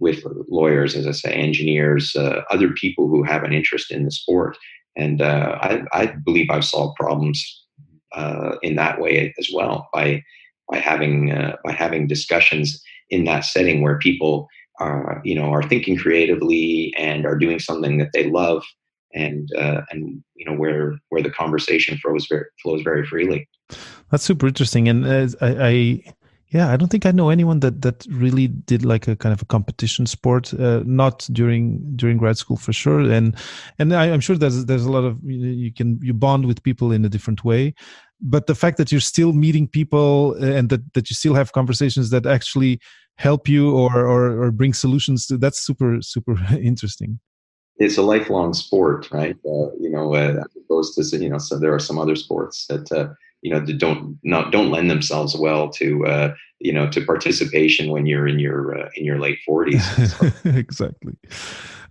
[0.00, 4.10] with lawyers as i say engineers uh, other people who have an interest in the
[4.10, 4.56] sport
[4.96, 7.64] and uh, I, I, believe I've solved problems
[8.12, 10.22] uh, in that way as well by
[10.68, 15.62] by having uh, by having discussions in that setting where people are you know are
[15.62, 18.64] thinking creatively and are doing something that they love
[19.14, 23.48] and uh, and you know where where the conversation flows very flows very freely.
[24.10, 26.02] That's super interesting, and uh, I, I
[26.50, 29.40] yeah, I don't think I know anyone that that really did like a kind of
[29.40, 30.52] a competition sport.
[30.52, 33.36] Uh, not during during grad school for sure, and
[33.78, 36.90] and I, am sure there's there's a lot of you can you bond with people
[36.90, 37.74] in a different way.
[38.20, 41.52] But the fact that you're still meeting people uh, and that that you still have
[41.52, 42.80] conversations that actually
[43.16, 47.20] help you or or, or bring solutions to that's super super interesting.
[47.76, 49.36] It's a lifelong sport, right?
[49.46, 52.90] Uh, you know, uh, opposed to you know, so there are some other sports that
[52.90, 53.08] uh,
[53.42, 58.06] you know don't not don't lend themselves well to uh, you know to participation when
[58.06, 61.14] you're in your uh, in your late 40s exactly.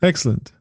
[0.01, 0.51] Excellent.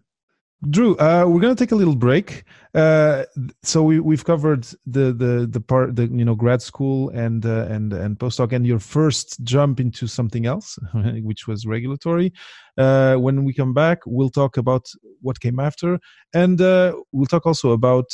[0.68, 2.42] Drew uh, we're going to take a little break.
[2.74, 3.24] Uh,
[3.62, 7.66] so we, we've covered the the the part the you know grad school and uh,
[7.70, 10.76] and and postdoc and your first jump into something else
[11.22, 12.32] which was regulatory.
[12.76, 14.86] Uh, when we come back we'll talk about
[15.20, 16.00] what came after
[16.34, 18.06] and we'll talk also about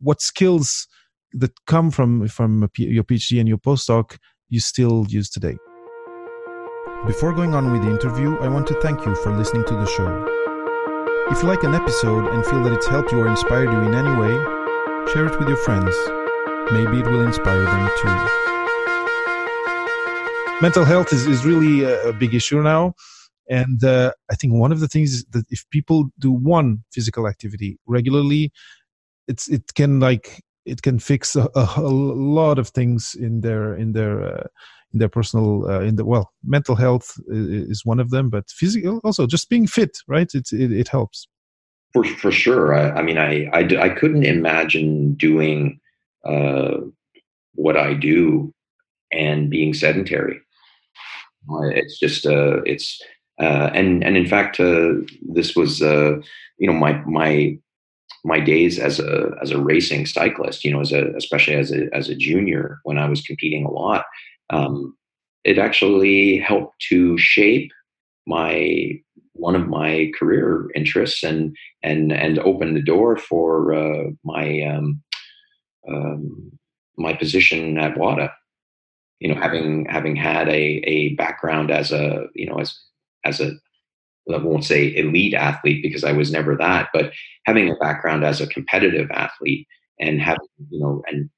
[0.00, 0.86] what skills
[1.32, 4.16] that come from from your PhD and your postdoc
[4.48, 5.56] you still use today.
[7.06, 9.86] Before going on with the interview, I want to thank you for listening to the
[9.86, 10.26] show.
[11.30, 13.94] If you like an episode and feel that it's helped you or inspired you in
[13.94, 14.34] any way,
[15.12, 15.94] share it with your friends.
[16.72, 18.08] Maybe it will inspire them too.
[20.60, 22.94] Mental health is, is really a, a big issue now.
[23.48, 27.26] And uh, I think one of the things is that if people do one physical
[27.26, 28.52] activity regularly,
[29.26, 33.92] it's it can like it can fix a, a, lot of things in their in
[33.92, 34.46] their uh,
[34.92, 39.00] in their personal uh, in the well mental health is one of them but physical
[39.04, 40.34] also just being fit right?
[40.34, 41.28] It it, it helps.
[41.92, 42.74] For for sure.
[42.74, 45.80] I, I mean I, I I couldn't imagine doing
[46.24, 46.76] uh,
[47.54, 48.52] what I do
[49.12, 50.40] and being sedentary.
[51.74, 53.00] It's just uh it's
[53.40, 54.92] uh, and and in fact uh,
[55.22, 56.18] this was uh,
[56.58, 57.58] you know my my
[58.24, 61.88] my days as a as a racing cyclist, you know, as a especially as a
[61.94, 64.04] as a junior when I was competing a lot,
[64.50, 64.96] um,
[65.44, 67.70] it actually helped to shape
[68.26, 68.92] my
[69.32, 75.02] one of my career interests and and and open the door for uh, my um,
[75.88, 76.52] um,
[76.98, 78.30] my position at WADA.
[79.20, 82.78] You know, having having had a a background as a you know as
[83.24, 83.52] as a
[84.32, 87.12] I won't say elite athlete because I was never that, but
[87.46, 89.66] having a background as a competitive athlete
[89.98, 91.30] and having, you know, and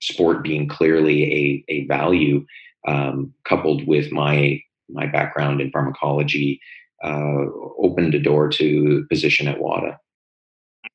[0.00, 2.44] sport being clearly a, a value,
[2.86, 6.60] um, coupled with my, my background in pharmacology,
[7.04, 7.44] uh,
[7.78, 9.98] opened a door to position at WADA.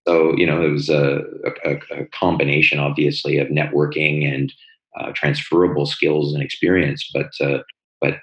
[0.07, 1.21] So, you know, it was a,
[1.65, 4.51] a, a combination, obviously, of networking and
[4.99, 7.59] uh, transferable skills and experience, but uh,
[8.01, 8.17] but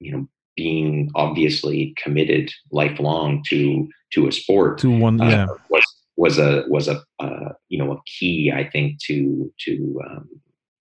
[0.00, 5.84] you know, being obviously committed lifelong to to a sport to one uh, yeah was
[6.16, 10.28] was a was a uh, you know a key I think to to um,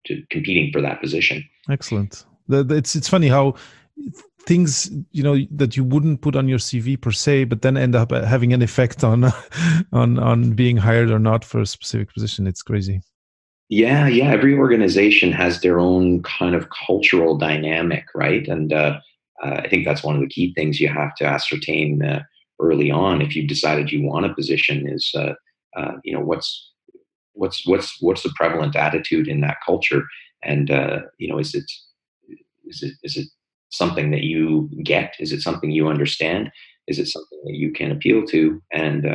[0.06, 1.44] to competing for that position.
[1.70, 2.24] Excellent.
[2.48, 3.54] It's it's funny how
[4.40, 7.94] things you know that you wouldn't put on your CV per se, but then end
[7.94, 9.32] up having an effect on
[9.92, 12.46] on on being hired or not for a specific position.
[12.46, 13.00] It's crazy.
[13.70, 14.30] Yeah, yeah.
[14.30, 18.46] Every organization has their own kind of cultural dynamic, right?
[18.46, 19.00] And uh,
[19.42, 22.22] uh, I think that's one of the key things you have to ascertain uh,
[22.60, 24.86] early on if you decided you want a position.
[24.88, 25.34] Is uh,
[25.76, 26.72] uh, you know what's
[27.32, 30.04] what's what's what's the prevalent attitude in that culture,
[30.42, 31.70] and uh, you know is it
[32.66, 33.28] is it is it
[33.70, 35.14] something that you get?
[35.18, 36.50] Is it something you understand?
[36.86, 38.62] Is it something that you can appeal to?
[38.72, 39.06] And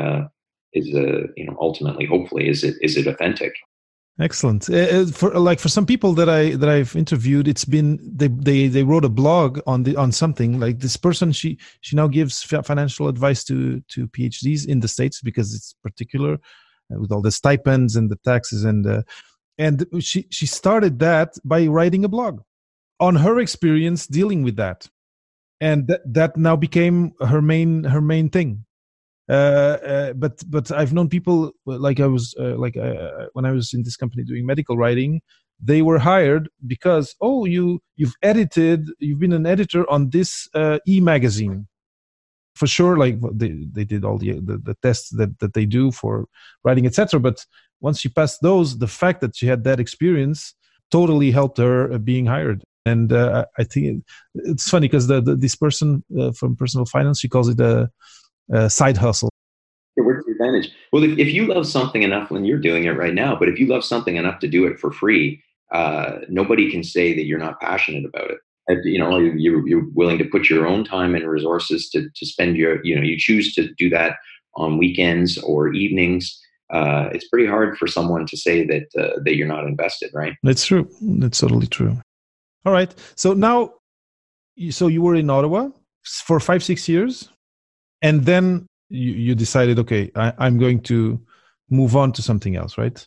[0.73, 3.53] is uh, you know ultimately, hopefully, is it is it authentic?
[4.19, 4.69] Excellent.
[4.69, 8.27] Uh, uh, for like for some people that I that I've interviewed, it's been they
[8.27, 11.32] they they wrote a blog on the on something like this person.
[11.32, 16.34] She she now gives financial advice to to PhDs in the states because it's particular
[16.34, 19.03] uh, with all the stipends and the taxes and uh,
[19.58, 22.41] and she she started that by writing a blog
[22.99, 24.89] on her experience dealing with that,
[25.62, 28.65] and that that now became her main her main thing
[29.29, 32.75] but but I've known people like I was uh, like
[33.33, 35.21] when I was in this company doing medical writing,
[35.61, 40.47] they were hired because oh you you've edited you've been an editor on this
[40.87, 41.67] e magazine
[42.55, 45.91] for sure like they, they did all the, the, the tests that, that they do
[45.91, 46.25] for
[46.65, 47.45] writing etc but
[47.79, 50.55] once she passed those the fact that she had that experience
[50.91, 52.63] totally helped her being hired.
[52.85, 57.19] And uh, i think it's funny because the, the, this person uh, from personal finance
[57.19, 57.89] she calls it a
[58.53, 59.29] uh, side hustle.
[59.95, 60.71] Where's the advantage?
[60.91, 63.59] Well, if, if you love something enough, when you're doing it right now, but if
[63.59, 67.39] you love something enough to do it for free, uh, nobody can say that you're
[67.39, 68.38] not passionate about it.
[68.67, 72.25] If, you know, you're, you're willing to put your own time and resources to, to
[72.25, 74.17] spend your, you know, you choose to do that
[74.55, 76.39] on weekends or evenings.
[76.71, 80.35] Uh, it's pretty hard for someone to say that uh, that you're not invested, right?
[80.43, 80.88] It's true.
[81.01, 81.99] It's totally true.
[82.63, 82.93] All right.
[83.15, 83.73] So now,
[84.69, 85.69] so you were in Ottawa
[86.03, 87.29] for five, six years
[88.01, 91.19] and then you, you decided okay I, i'm going to
[91.69, 93.05] move on to something else right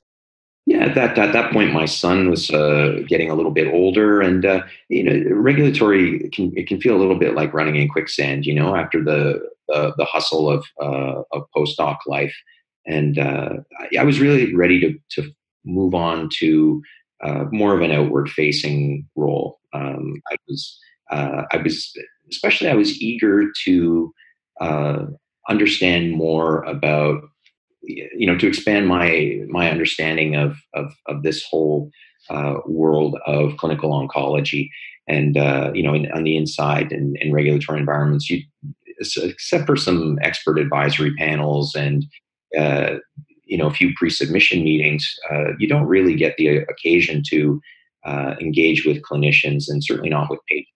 [0.65, 4.21] yeah, at that at that point, my son was uh, getting a little bit older,
[4.21, 7.89] and uh, you know, regulatory can it can feel a little bit like running in
[7.89, 8.47] quicksand.
[8.47, 12.35] You know, after the the, the hustle of uh, of postdoc life,
[12.87, 13.55] and uh,
[13.99, 15.33] I was really ready to to
[15.65, 16.81] move on to
[17.25, 19.59] uh, more of an outward facing role.
[19.73, 20.79] Um, I was
[21.11, 21.93] uh, I was
[22.31, 24.15] especially I was eager to
[24.61, 25.07] uh,
[25.49, 27.23] understand more about
[27.83, 31.91] you know to expand my my understanding of of, of this whole
[32.31, 34.69] uh, world of clinical oncology
[35.09, 38.43] and uh, you know in, on the inside and in, in, regulatory environments you
[39.17, 42.05] except for some expert advisory panels and
[42.57, 42.95] uh,
[43.45, 47.61] you know a few pre-submission meetings uh, you don't really get the occasion to
[48.05, 50.72] uh, engage with clinicians and certainly not with patients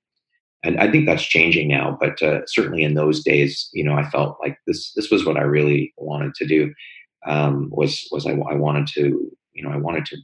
[0.67, 1.97] and I think that's changing now.
[2.01, 5.37] But uh, certainly in those days, you know, I felt like this this was what
[5.37, 6.75] I really wanted to do.
[7.27, 10.17] Um, was was I, I wanted to you know I wanted to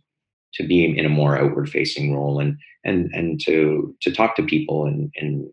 [0.54, 4.42] to be in a more outward facing role and and and to to talk to
[4.42, 5.48] people and and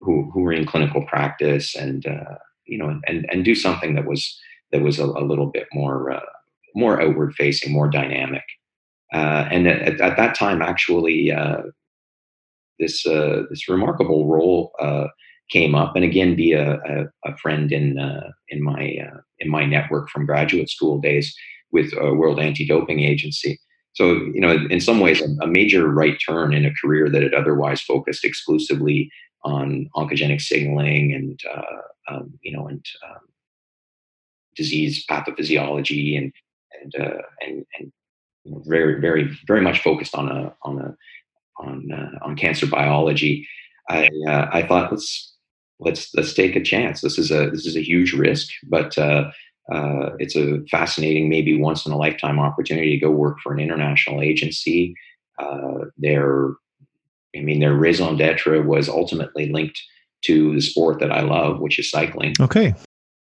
[0.00, 4.06] who who were in clinical practice and uh, you know and and do something that
[4.06, 4.38] was
[4.72, 6.20] that was a, a little bit more uh,
[6.74, 8.44] more outward facing, more dynamic.
[9.12, 11.62] Uh, and at, at, that time, actually, uh,
[12.80, 15.06] this uh, this remarkable role uh,
[15.50, 16.78] came up, and again, be a,
[17.24, 21.34] a, friend in uh, in my uh, in my network from graduate school days
[21.70, 23.60] with World Anti-Doping Agency.
[23.92, 27.34] So, you know, in some ways, a, major right turn in a career that had
[27.34, 29.10] otherwise focused exclusively
[29.44, 33.20] on oncogenic signaling and uh, um, you know and um,
[34.56, 36.32] disease pathophysiology and
[36.82, 36.94] and
[37.40, 37.92] and and
[38.66, 40.96] very very very much focused on a on a
[41.60, 43.46] on uh, on cancer biology,
[43.88, 45.34] I uh, I thought let's
[45.78, 47.00] let's let's take a chance.
[47.00, 49.30] This is a this is a huge risk, but uh,
[49.72, 53.60] uh, it's a fascinating, maybe once in a lifetime opportunity to go work for an
[53.60, 54.94] international agency.
[55.38, 56.50] Uh, their,
[57.36, 59.80] I mean, their raison d'être was ultimately linked
[60.22, 62.34] to the sport that I love, which is cycling.
[62.40, 62.74] Okay.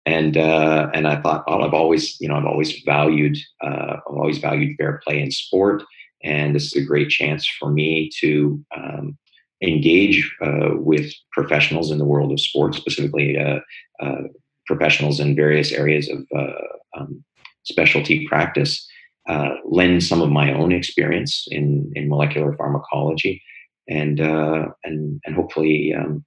[0.06, 4.18] And uh, and I thought, well, I've always, you know, I've always valued, uh, I've
[4.18, 5.84] always valued fair play in sport.
[6.24, 9.18] And this is a great chance for me to um,
[9.64, 13.60] engage uh, with professionals in the world of sports, specifically uh,
[14.02, 14.24] uh,
[14.68, 17.24] professionals in various areas of uh, um,
[17.64, 18.86] specialty practice,
[19.30, 23.42] uh, lend some of my own experience in, in molecular pharmacology.
[23.88, 26.24] and uh, and and hopefully um,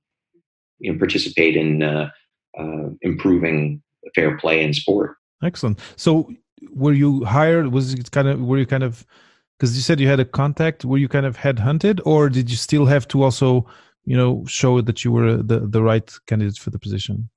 [0.78, 1.82] you know participate in
[3.02, 3.82] improving
[4.14, 5.16] fair play in sport.
[5.42, 5.78] Excellent.
[5.96, 6.30] So,
[6.70, 7.72] were you hired?
[7.72, 9.06] Was it kind of were you kind of
[9.58, 10.84] because you said you had a contact?
[10.84, 13.66] Were you kind of headhunted, or did you still have to also
[14.04, 17.28] you know show that you were the the right candidate for the position?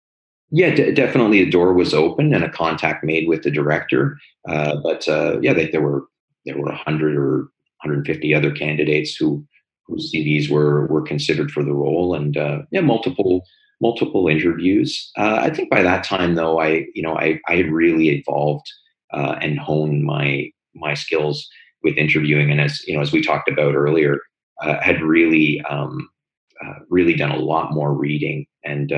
[0.52, 1.42] Yeah, d- definitely.
[1.42, 4.18] A door was open and a contact made with the director.
[4.48, 6.06] Uh, but uh, yeah, they, there were
[6.46, 7.38] there were 100 or
[7.84, 9.46] 150 other candidates who
[9.86, 13.46] whose CVs were were considered for the role, and uh, yeah, multiple
[13.82, 15.12] multiple interviews.
[15.18, 18.70] Uh, I think by that time, though, I you know I I had really evolved
[19.14, 21.48] uh, and honed my my skills
[21.84, 24.20] with interviewing, and as you know, as we talked about earlier,
[24.62, 26.10] uh, had really um,
[26.90, 28.92] really done a lot more reading and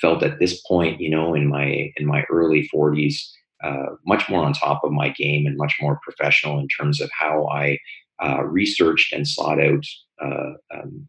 [0.00, 3.16] felt at this point, you know, in my in my early 40s,
[3.62, 7.10] uh, much more on top of my game and much more professional in terms of
[7.18, 7.78] how I
[8.22, 9.84] uh, researched and sought out
[10.22, 11.08] uh, um,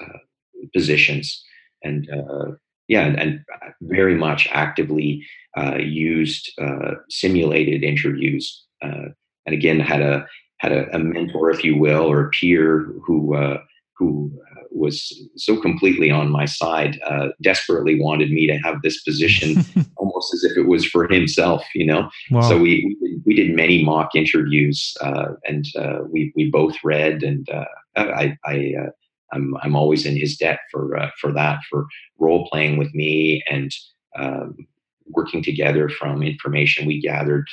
[0.00, 0.18] uh,
[0.74, 1.42] positions,
[1.82, 2.52] and uh,
[2.88, 3.44] yeah, and,
[3.82, 5.24] very much actively
[5.56, 6.52] uh, used
[7.08, 8.64] simulated interviews,
[9.46, 10.26] and again had a
[10.58, 13.36] had a, a, mentor, if you will, or a peer who
[13.96, 14.32] who
[14.74, 19.64] was so completely on my side, uh, desperately wanted me to have this position,
[19.96, 22.10] almost as if it was for himself, you know.
[22.30, 22.42] Wow.
[22.42, 27.48] So we, we did many mock interviews, uh, and uh, we we both read, and
[27.50, 27.64] uh,
[27.96, 28.90] I I uh,
[29.32, 31.86] I'm I'm always in his debt for uh, for that for
[32.18, 33.70] role playing with me and
[34.18, 34.56] um,
[35.08, 37.46] working together from information we gathered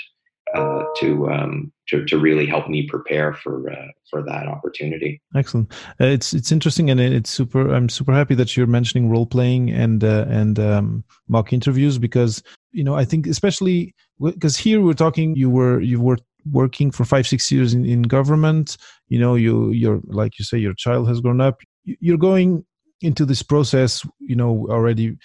[0.55, 5.21] uh, to, um, to to really help me prepare for uh, for that opportunity.
[5.35, 5.71] Excellent.
[5.99, 7.73] Uh, it's it's interesting and it's super.
[7.73, 12.43] I'm super happy that you're mentioning role playing and uh, and um, mock interviews because
[12.71, 16.17] you know I think especially because here we're talking you were you were
[16.51, 18.77] working for five six years in, in government.
[19.07, 21.59] You know you you're like you say your child has grown up.
[21.83, 22.65] You're going
[23.01, 24.05] into this process.
[24.19, 25.17] You know already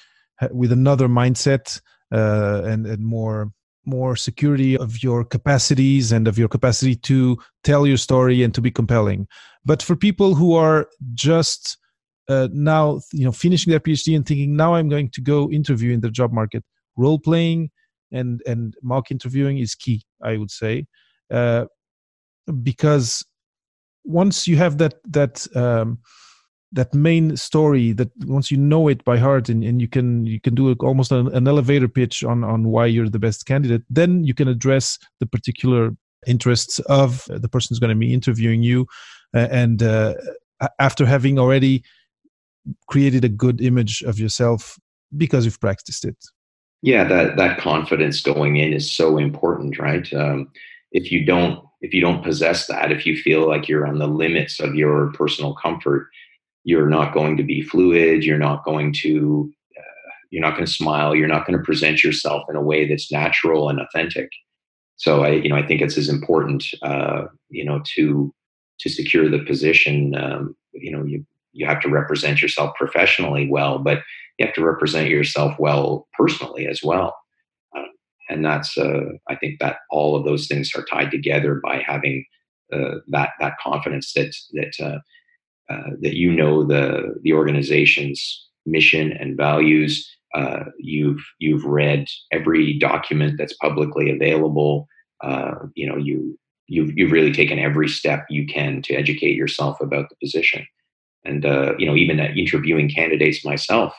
[0.51, 1.81] with another mindset
[2.13, 3.53] uh, and and more
[3.87, 8.61] more security of your capacities and of your capacity to tell your story and to
[8.61, 9.27] be compelling.
[9.65, 11.79] But for people who are just
[12.29, 15.93] uh, now, you know, finishing their PhD and thinking, now I'm going to go interview
[15.93, 16.65] in the job market,
[16.97, 17.71] role playing
[18.13, 20.87] and and mock interviewing is key, I would say,
[21.31, 21.67] uh,
[22.63, 23.25] because
[24.05, 25.99] once you have that that um,
[26.75, 30.41] that main story that once you know it by heart and, and you can you
[30.41, 34.25] can do almost an, an elevator pitch on on why you're the best candidate then
[34.25, 35.97] you can address the particular
[36.27, 38.87] interests of the person who's going to be interviewing you
[39.35, 40.15] uh, and uh,
[40.79, 41.83] after having already
[42.89, 44.79] created a good image of yourself
[45.17, 46.17] because you've practiced it.
[46.83, 50.13] Yeah that that confidence going in is so important right?
[50.13, 50.51] Um,
[50.91, 54.09] if you don't if you don't possess that if you feel like you're on the
[54.09, 56.09] limits of your personal comfort
[56.65, 60.73] you're not going to be fluid you're not going to uh, you're not going to
[60.73, 64.31] smile you're not going to present yourself in a way that's natural and authentic.
[64.97, 68.35] So i you know i think it's as important uh, you know to
[68.81, 73.79] to secure the position um, you know you you have to represent yourself professionally well
[73.79, 73.99] but
[74.39, 77.17] you have to represent yourself well personally as well.
[77.77, 77.87] Um,
[78.29, 82.25] and that's uh, i think that all of those things are tied together by having
[82.73, 85.03] uh, that that confidence that that
[85.71, 90.11] uh, uh, that you know the the organization's mission and values.
[90.35, 94.89] Uh, you've you've read every document that's publicly available.
[95.23, 99.81] Uh, you know you you've you've really taken every step you can to educate yourself
[99.81, 100.67] about the position.
[101.25, 103.95] And uh, you know even interviewing candidates myself,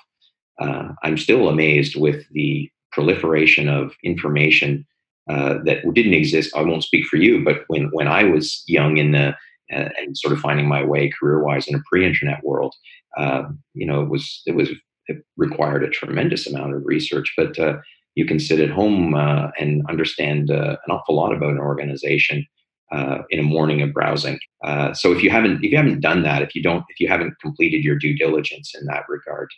[0.59, 4.85] uh, I'm still amazed with the proliferation of information
[5.27, 6.55] that didn't exist.
[6.55, 9.35] I won't speak for you, but when when I was young in the
[9.69, 12.73] and, and sort of finding my way career wise in a pre-internet world.
[13.17, 13.43] Uh,
[13.73, 14.69] you know, it was it was
[15.07, 17.77] it required a tremendous amount of research, but uh,
[18.15, 22.45] you can sit at home uh, and understand uh, an awful lot about an organization
[22.91, 24.39] uh, in a morning of browsing.
[24.63, 27.07] Uh, so if you haven't if you haven't done that, if you don't if you
[27.07, 29.49] haven't completed your due diligence in that regard,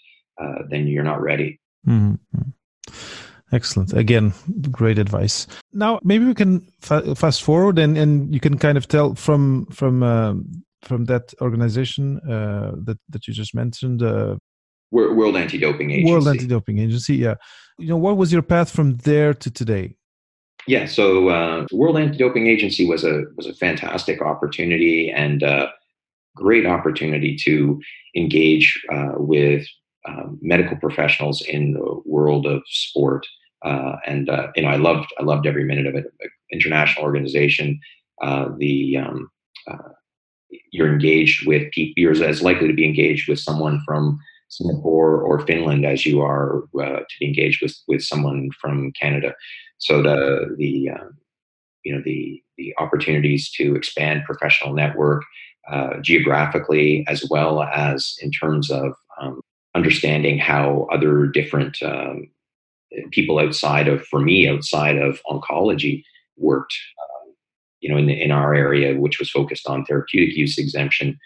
[0.69, 1.59] then you're not ready.
[1.87, 2.49] Mm-hmm.
[3.51, 3.93] Excellent.
[3.93, 4.33] Again,
[4.71, 5.47] great advice.
[5.73, 9.67] Now, maybe we can fa- fast forward and, and you can kind of tell from
[9.67, 10.33] from uh,
[10.81, 14.35] from that organization uh, that that you just mentioned, uh,
[14.91, 16.11] World Anti-Doping Agency.
[16.11, 17.15] World Anti-Doping Agency.
[17.15, 17.35] Yeah.
[17.77, 19.95] You know, what was your path from there to today?
[20.65, 20.85] Yeah.
[20.85, 25.67] So, uh, World Anti-Doping Agency was a was a fantastic opportunity and uh,
[26.35, 27.79] great opportunity to
[28.15, 29.65] engage uh, with
[30.07, 33.25] um, medical professionals in the world of sport.
[33.63, 36.05] Uh, and uh, you know, I loved I loved every minute of it.
[36.51, 37.79] International organization,
[38.21, 39.29] uh, the um,
[40.71, 41.93] you're engaged with people.
[41.97, 46.63] You're as likely to be engaged with someone from Singapore or Finland as you are
[46.79, 49.33] uh, to be engaged with with someone from Canada.
[49.77, 51.09] So the the uh,
[51.83, 55.23] you know the the opportunities to expand professional network
[55.69, 59.41] uh, geographically as well as in terms of um,
[59.75, 62.29] understanding how other different um,
[63.11, 66.03] people outside of for me outside of oncology
[66.37, 67.31] worked uh,
[67.81, 71.17] you know in, in our area which was focused on therapeutic use exemption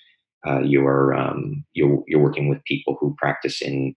[0.48, 3.94] uh, you're, um, you're you're working with people who practice in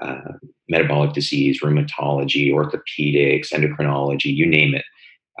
[0.00, 0.32] uh,
[0.68, 4.84] metabolic disease, rheumatology, orthopedics, endocrinology, you name it.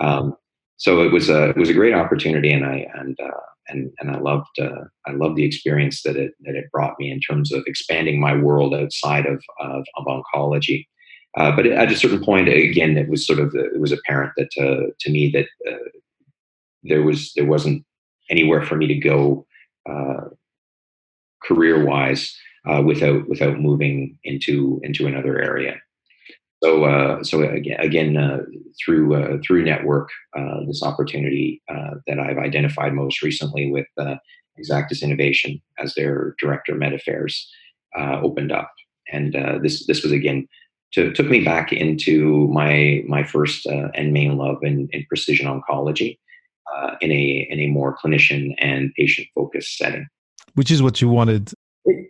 [0.00, 0.34] Um,
[0.76, 4.10] so it was a it was a great opportunity, and I and uh, and and
[4.10, 7.52] I loved uh, I loved the experience that it that it brought me in terms
[7.52, 10.86] of expanding my world outside of of, of oncology.
[11.38, 14.50] Uh, but at a certain point, again, it was sort of it was apparent that
[14.60, 15.46] uh, to me that
[16.82, 17.84] there was there wasn't
[18.28, 19.46] anywhere for me to go
[21.42, 22.36] career wise
[22.68, 25.76] uh, without without moving into into another area.
[26.62, 28.40] So uh, so again again uh,
[28.84, 33.86] through uh, through network uh, this opportunity uh, that I've identified most recently with
[34.58, 37.48] Exactis Innovation as their director of Med Affairs
[37.96, 38.72] opened up,
[39.12, 40.48] and this this was again.
[40.92, 46.18] To, took me back into my my first and main love in, in precision oncology
[47.00, 50.06] in a in a more clinician and patient focused setting.
[50.54, 51.52] Which is what you wanted.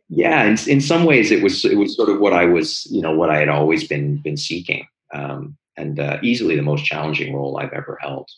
[0.09, 3.01] Yeah in, in some ways it was it was sort of what i was you
[3.01, 7.35] know what i had always been been seeking um, and uh, easily the most challenging
[7.35, 8.29] role i've ever held.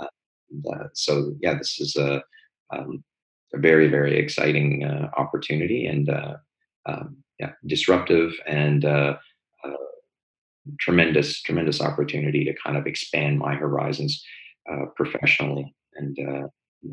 [0.00, 0.08] Uh,
[0.50, 2.22] and, uh, so yeah this is a,
[2.74, 3.04] um,
[3.54, 6.36] a very very exciting uh, opportunity and uh,
[6.86, 9.16] um, yeah disruptive and uh,
[10.78, 14.24] tremendous tremendous opportunity to kind of expand my horizons
[14.70, 16.46] uh, professionally and uh,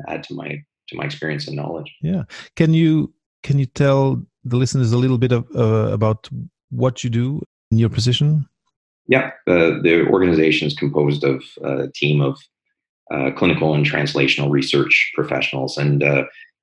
[0.08, 1.90] add to my to my experience and knowledge.
[2.02, 2.24] Yeah.
[2.56, 3.12] Can you
[3.42, 6.28] can you tell the listeners a little bit of, uh, about
[6.70, 7.40] what you do
[7.70, 8.46] in your position?
[9.06, 12.38] Yeah, uh, the organization is composed of a team of
[13.12, 16.02] uh, clinical and translational research professionals, and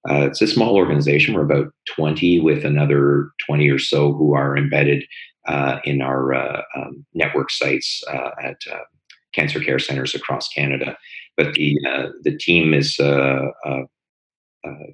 [0.08, 1.34] uh, uh, it's a small organization.
[1.34, 5.04] We're about twenty, with another twenty or so who are embedded
[5.48, 6.34] uh, in our
[6.76, 8.04] um, network sites
[8.44, 8.58] at
[9.34, 10.98] cancer care centers across Canada.
[11.36, 11.78] But the
[12.24, 13.52] the team is uh,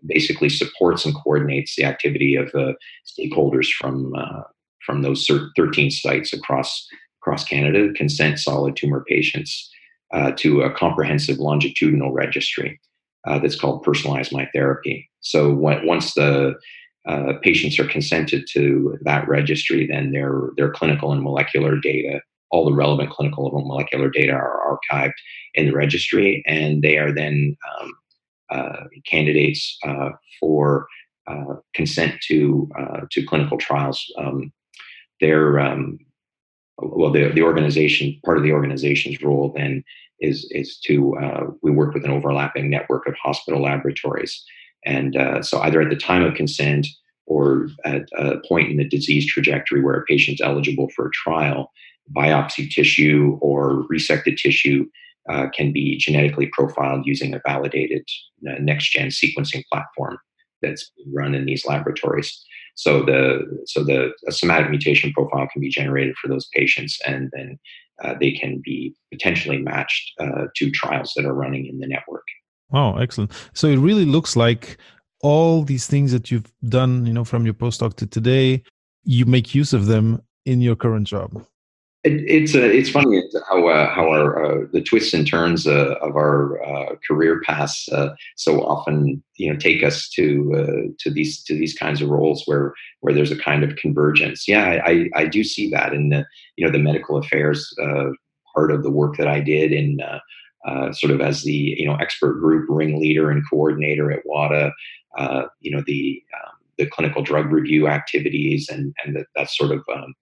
[0.05, 2.73] basically supports and coordinates the activity of uh,
[3.05, 4.43] stakeholders from uh,
[4.85, 6.87] from those 13 sites across
[7.21, 9.69] across Canada consent solid tumor patients
[10.35, 12.79] to a comprehensive longitudinal registry
[13.25, 15.09] that's called Personalized My Therapy.
[15.21, 16.55] So when, once the
[17.07, 22.65] uh, patients are consented to that registry, then their their clinical and molecular data, all
[22.65, 25.13] the relevant clinical and molecular data, are archived
[25.53, 27.93] in the registry, and they are then um,
[28.51, 30.87] uh, candidates uh, for
[31.27, 32.69] uh, consent to
[33.11, 34.03] to clinical trials.
[34.17, 34.53] Um,
[35.19, 35.99] they're um,
[36.77, 39.83] well, the, the organization part of the organization's role then
[40.23, 44.43] is is to uh, we work with an overlapping network of hospital laboratories,
[44.85, 46.87] and uh, so either at the time of consent
[47.25, 51.71] or at a point in the disease trajectory where a patient's eligible for a trial,
[52.15, 54.85] biopsy tissue or resected tissue
[55.29, 58.03] uh, can be genetically profiled using a validated
[58.49, 60.17] uh, next gen sequencing platform
[60.61, 62.43] that's run in these laboratories.
[62.75, 67.59] So the so the somatic mutation profile can be generated for those patients, and then
[68.01, 72.23] uh, they can be potentially matched uh, to trials that are running in the network.
[72.69, 73.31] Wow, excellent!
[73.53, 74.77] So it really looks like
[75.21, 78.63] all these things that you've done, you know, from your postdoc to today,
[79.03, 81.45] you make use of them in your current job.
[82.03, 85.95] It, it's uh, it's funny how uh, how our uh, the twists and turns uh,
[86.01, 91.41] of our uh, career paths uh, so often you know take us to to these
[91.45, 94.49] to these kinds of roles where where there's a kind of convergence.
[94.49, 96.25] Yeah, I, I do see that in the
[96.57, 97.73] you know the medical affairs
[98.53, 99.99] part of the work that I did in
[100.91, 104.73] sort of as the you know expert group ringleader and coordinator at WADA.
[105.61, 109.81] you know the um, the clinical drug review activities and and that, that sort of
[109.95, 110.13] um,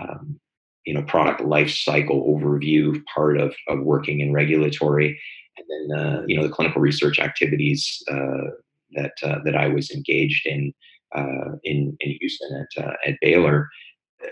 [0.00, 0.40] um,
[0.84, 5.20] you know product life cycle overview part of, of working in regulatory
[5.56, 8.50] and then uh, you know the clinical research activities uh,
[8.92, 10.72] that uh, that I was engaged in
[11.14, 13.68] uh, in in Houston at uh, at Baylor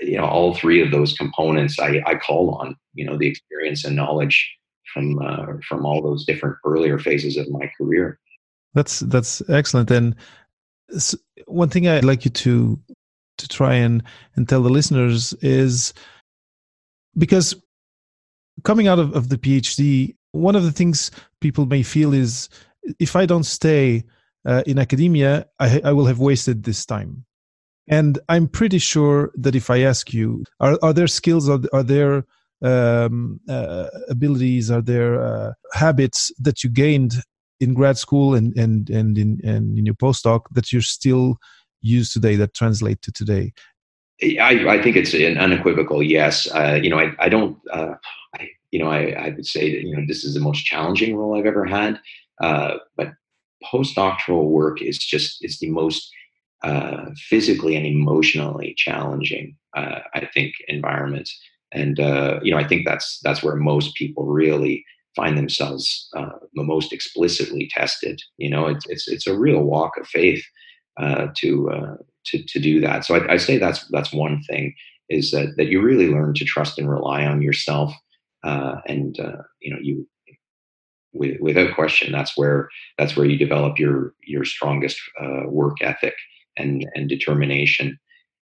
[0.01, 3.85] you know all three of those components I, I call on you know the experience
[3.85, 4.49] and knowledge
[4.93, 8.19] from uh, from all those different earlier phases of my career.
[8.75, 9.91] That's that's excellent.
[9.91, 10.15] And
[11.47, 12.79] one thing I'd like you to
[13.39, 14.03] to try and
[14.37, 15.95] and tell the listeners is
[17.17, 17.55] because
[18.65, 22.49] coming out of, of the PhD, one of the things people may feel is
[22.99, 24.05] if I don't stay,
[24.47, 27.25] uh, in academia, I, I will have wasted this time.
[27.89, 31.83] And I'm pretty sure that if I ask you, are, are there skills, are, are
[31.83, 32.25] there
[32.63, 37.15] um, uh, abilities, are there uh, habits that you gained
[37.59, 41.37] in grad school and, and, and, in, and in your postdoc that you're still
[41.83, 43.53] use today that translate to today?
[44.23, 46.47] I, I think it's an unequivocal yes.
[46.51, 47.95] Uh, you know, I, I don't, uh,
[48.37, 51.17] I, you know, I, I would say that, you know, this is the most challenging
[51.17, 52.01] role I've ever had.
[52.43, 53.13] Uh, but
[53.73, 56.11] postdoctoral work is just, is the most
[56.63, 61.31] uh, physically and emotionally challenging, uh, I think, environment.
[61.73, 64.85] And, uh, you know, I think that's, that's where most people really
[65.17, 68.21] find themselves the most explicitly tested.
[68.37, 70.45] You know, it's, it's, it's a real walk of faith
[70.99, 71.97] uh, to, uh,
[72.27, 73.05] to to do that.
[73.05, 74.75] So I, I, say that's that's one thing
[75.09, 77.93] is that that you really learn to trust and rely on yourself,
[78.45, 80.07] uh, and uh, you know you
[81.13, 86.15] without question that's where that's where you develop your your strongest uh, work ethic
[86.57, 87.99] and and determination.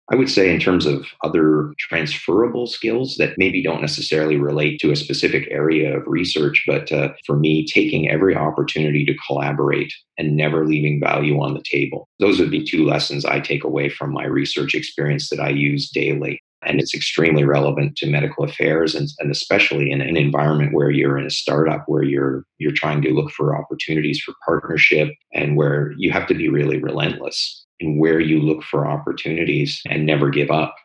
[0.10, 4.92] I would say, in terms of other transferable skills that maybe don't necessarily relate to
[4.92, 10.38] a specific area of research, but uh, for me, taking every opportunity to collaborate and
[10.38, 12.08] never leaving value on the table.
[12.20, 15.90] Those would be two lessons I take away from my research experience that I use
[15.90, 16.42] daily.
[16.66, 21.18] And it's extremely relevant to medical affairs and, and especially in an environment where you're
[21.18, 25.94] in a startup where you're you're trying to look for opportunities for partnership and where
[25.98, 30.52] you have to be really relentless in where you look for opportunities and never give
[30.52, 30.76] up.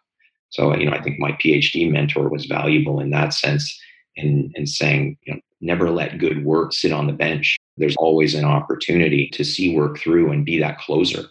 [0.51, 3.81] So, you know, I think my PhD mentor was valuable in that sense
[4.17, 7.57] in, in saying, you know, never let good work sit on the bench.
[7.77, 11.25] There's always an opportunity to see work through and be that closer.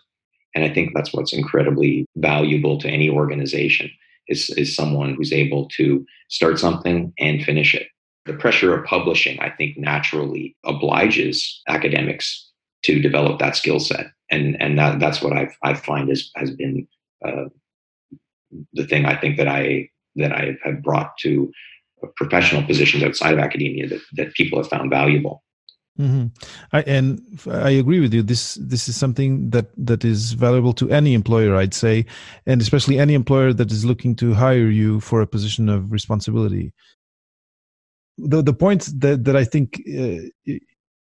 [0.55, 3.91] And I think that's what's incredibly valuable to any organization
[4.27, 7.87] is, is someone who's able to start something and finish it.
[8.25, 12.49] The pressure of publishing, I think, naturally obliges academics
[12.83, 16.51] to develop that skill set and and that, that's what I've, I find has has
[16.51, 16.87] been
[17.25, 17.45] uh,
[18.73, 21.51] the thing I think that I that I have brought to
[22.15, 25.43] professional positions outside of academia that, that people have found valuable.
[25.99, 26.27] Mm-hmm.
[26.73, 28.23] I, and I agree with you.
[28.23, 32.05] This this is something that that is valuable to any employer, I'd say,
[32.45, 36.73] and especially any employer that is looking to hire you for a position of responsibility.
[38.17, 40.53] The the point that that I think uh,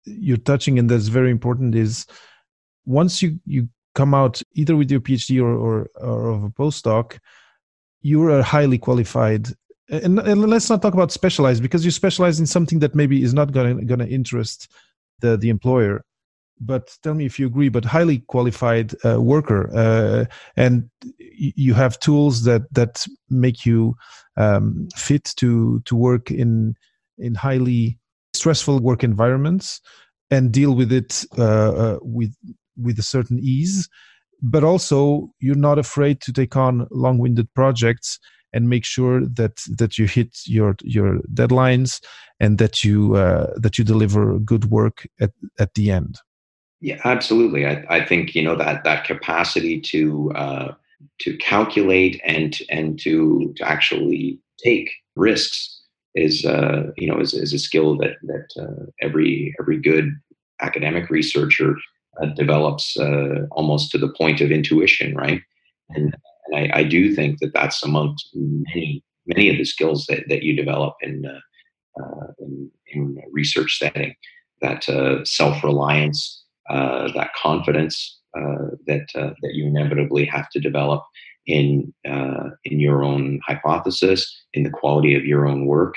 [0.05, 2.05] you're touching and that's very important is
[2.85, 7.19] once you you come out either with your PhD or or, or of a postdoc,
[8.01, 9.49] you're a highly qualified.
[9.89, 13.33] And, and, let's not talk about specialized because you specialize in something that maybe is
[13.33, 14.71] not going to interest
[15.19, 16.03] the the employer.
[16.61, 17.69] But tell me if you agree.
[17.69, 20.25] But highly qualified uh, worker, uh,
[20.55, 23.95] and you have tools that that make you
[24.37, 26.75] um, fit to to work in
[27.17, 27.97] in highly
[28.33, 29.81] stressful work environments
[30.31, 32.35] and deal with it uh, uh, with
[32.81, 33.89] with a certain ease
[34.41, 38.19] but also you're not afraid to take on long-winded projects
[38.53, 42.01] and make sure that that you hit your your deadlines
[42.39, 46.19] and that you uh, that you deliver good work at at the end.
[46.81, 47.65] Yeah absolutely.
[47.65, 50.73] I, I think you know that that capacity to uh,
[51.21, 55.81] to calculate and and to to actually take risks
[56.15, 60.19] is uh, you know is, is a skill that that uh, every every good
[60.61, 61.75] academic researcher
[62.21, 65.41] uh, develops uh, almost to the point of intuition, right?
[65.89, 66.15] And,
[66.47, 70.43] and I, I, do think that that's amongst many many of the skills that, that
[70.43, 74.15] you develop in uh, uh, in, in research setting.
[74.61, 81.03] That uh, self reliance, that confidence that that you inevitably have to develop
[81.47, 85.95] in in your own hypothesis, in the quality of your own work.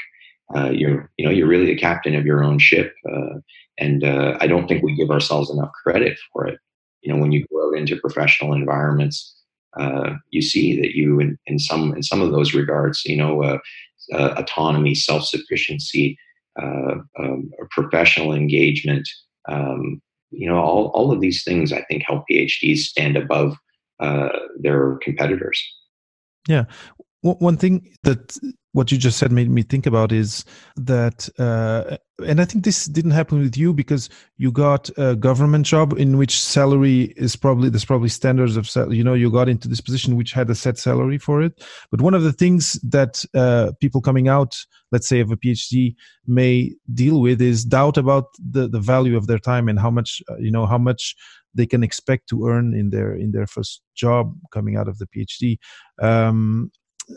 [0.72, 2.94] You're you know you're really the captain of your own ship
[3.78, 6.59] and uh, I don't think we give ourselves enough credit for it.
[7.03, 9.34] You know, when you go out into professional environments,
[9.78, 13.42] uh, you see that you, in, in, some in some of those regards, you know,
[13.42, 13.59] uh,
[14.12, 16.18] uh autonomy, self sufficiency,
[16.61, 19.09] uh, um, professional engagement,
[19.48, 20.00] um,
[20.30, 23.57] you know, all all of these things I think help PhDs stand above
[24.00, 24.28] uh,
[24.61, 25.61] their competitors.
[26.48, 26.64] Yeah,
[27.22, 28.36] one thing that
[28.72, 30.44] what you just said made me think about is
[30.76, 31.96] that uh,
[32.26, 36.18] and i think this didn't happen with you because you got a government job in
[36.18, 40.16] which salary is probably there's probably standards of you know you got into this position
[40.16, 41.62] which had a set salary for it.
[41.90, 44.56] But one of the things that uh, people coming out
[44.90, 45.94] let's say of a phd
[46.26, 50.22] may deal with is doubt about the, the value of their time and how much
[50.30, 51.16] uh, you know how much
[51.54, 55.06] they can expect to earn in their in their first job coming out of the
[55.06, 55.58] phd
[56.00, 56.70] um,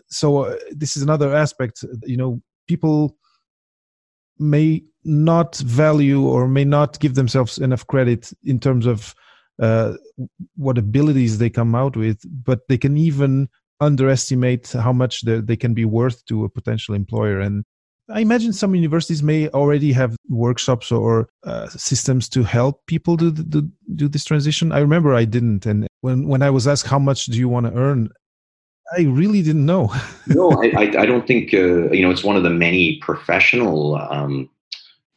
[0.07, 3.17] so uh, this is another aspect you know people
[4.39, 9.13] may not value or may not give themselves enough credit in terms of
[9.61, 9.93] uh,
[10.57, 13.47] what abilities they come out with, but they can even
[13.79, 17.39] underestimate how much they can be worth to a potential employer.
[17.39, 17.63] And
[18.09, 23.31] I imagine some universities may already have workshops or uh, systems to help people do,
[23.31, 24.71] do do this transition.
[24.71, 27.65] I remember I didn't, and when when I was asked how much do you want
[27.65, 28.09] to earn,
[28.97, 29.93] I really didn't know.
[30.27, 32.11] no, I, I, I don't think uh, you know.
[32.11, 34.49] It's one of the many professional um,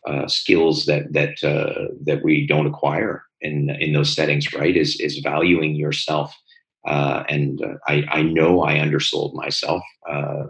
[0.06, 4.52] uh, skills that that uh, that we don't acquire in in those settings.
[4.54, 4.76] Right?
[4.76, 6.34] Is is valuing yourself.
[6.86, 10.44] Uh, and uh, I, I know I undersold myself uh,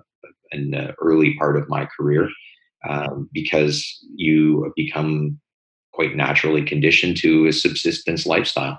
[0.53, 2.29] in the early part of my career
[2.89, 5.41] um, because you become
[5.93, 8.79] quite naturally conditioned to a subsistence lifestyle.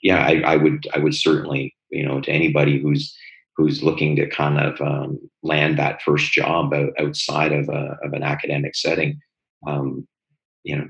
[0.00, 3.16] Yeah, I, I, would I would certainly you know to anybody who's
[3.56, 8.22] who's looking to kind of um, land that first job outside of, a, of an
[8.22, 9.20] academic setting,
[9.66, 10.06] um,
[10.64, 10.88] you know,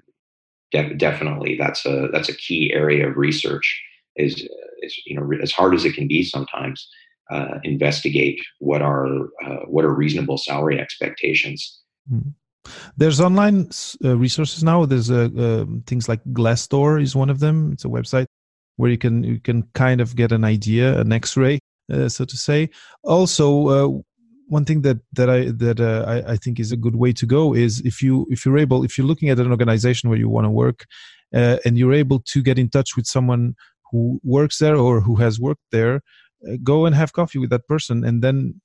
[0.71, 3.83] def- definitely that's a that's a key area of research.
[4.17, 4.47] Is
[4.83, 6.89] is you know as hard as it can be sometimes
[7.31, 9.07] uh, investigate what are
[9.45, 11.81] uh, what are reasonable salary expectations.
[12.13, 12.35] Mm.
[12.97, 13.71] There's online
[14.05, 14.85] uh, resources now.
[14.87, 17.73] There's uh, um, things like Glassdoor is one of them.
[17.73, 18.27] It's a website
[18.77, 21.59] where you can you can kind of get an idea, an X-ray,
[21.93, 22.71] uh, so to say.
[23.05, 24.01] Also, uh,
[24.49, 27.55] one thing that that I that I, I think is a good way to go
[27.55, 30.45] is if you if you're able if you're looking at an organization where you want
[30.45, 30.87] to work
[31.33, 33.55] and you're able to get in touch with someone
[33.91, 36.03] who works there or who has worked there
[36.49, 38.61] uh, go and have coffee with that person and then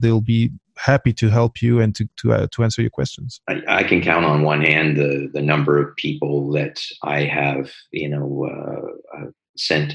[0.00, 3.62] they'll be happy to help you and to to, uh, to answer your questions I,
[3.68, 8.08] I, can count on one hand the the number of people that i have you
[8.08, 9.94] know uh, uh, sent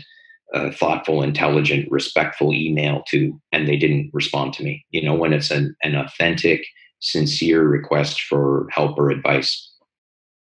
[0.53, 5.33] a thoughtful intelligent respectful email to and they didn't respond to me you know when
[5.33, 6.65] it's an, an authentic
[6.99, 9.71] sincere request for help or advice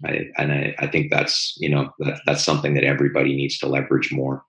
[0.05, 3.69] I, and I, I think that's you know that, that's something that everybody needs to
[3.69, 4.43] leverage more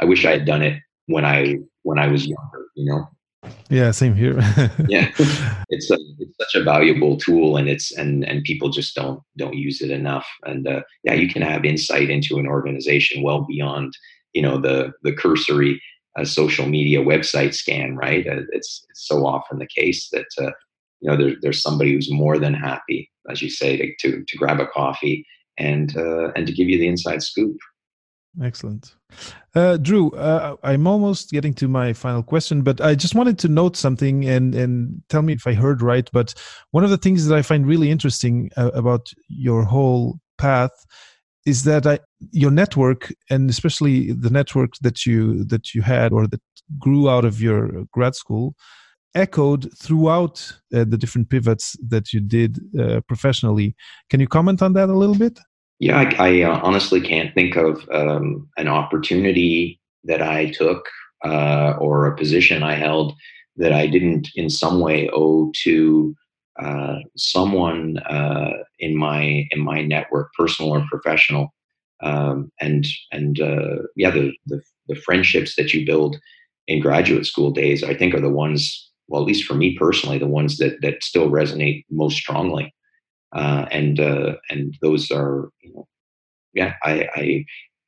[0.00, 2.66] i wish i had done it when I when I was younger.
[2.76, 3.08] You know.
[3.70, 4.38] Yeah, same here.
[4.88, 5.10] yeah,
[5.68, 9.54] it's a, it's such a valuable tool, and it's and and people just don't don't
[9.54, 10.26] use it enough.
[10.44, 13.96] And uh, yeah, you can have insight into an organization well beyond
[14.32, 15.80] you know the the cursory
[16.18, 17.94] uh, social media website scan.
[17.96, 18.26] Right?
[18.26, 20.50] Uh, it's, it's so often the case that uh,
[21.00, 24.36] you know there, there's somebody who's more than happy, as you say, to to, to
[24.36, 25.24] grab a coffee
[25.58, 27.56] and uh, and to give you the inside scoop.
[28.42, 28.94] Excellent.
[29.54, 33.48] Uh, Drew, uh, I'm almost getting to my final question, but I just wanted to
[33.48, 36.08] note something and, and tell me if I heard right.
[36.12, 36.34] But
[36.70, 40.70] one of the things that I find really interesting uh, about your whole path
[41.46, 41.98] is that I,
[42.30, 46.42] your network, and especially the network that you that you had or that
[46.78, 48.54] grew out of your grad school,
[49.14, 53.74] echoed throughout uh, the different pivots that you did uh, professionally.
[54.10, 55.38] Can you comment on that a little bit?
[55.80, 60.84] Yeah, I, I uh, honestly can't think of um, an opportunity that I took
[61.24, 63.14] uh, or a position I held
[63.56, 66.14] that I didn't in some way owe to
[66.60, 68.50] uh, someone uh,
[68.80, 71.54] in my in my network, personal or professional.
[72.02, 76.16] Um, and and uh, yeah, the, the the friendships that you build
[76.66, 78.90] in graduate school days, I think, are the ones.
[79.08, 82.74] Well, at least for me personally, the ones that that still resonate most strongly
[83.34, 85.86] uh, and uh, and those are you know
[86.54, 87.44] yeah I I,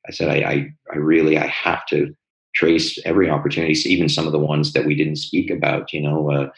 [0.07, 2.15] I said I, I, I really I have to
[2.55, 6.31] trace every opportunity even some of the ones that we didn't speak about you know
[6.31, 6.49] uh,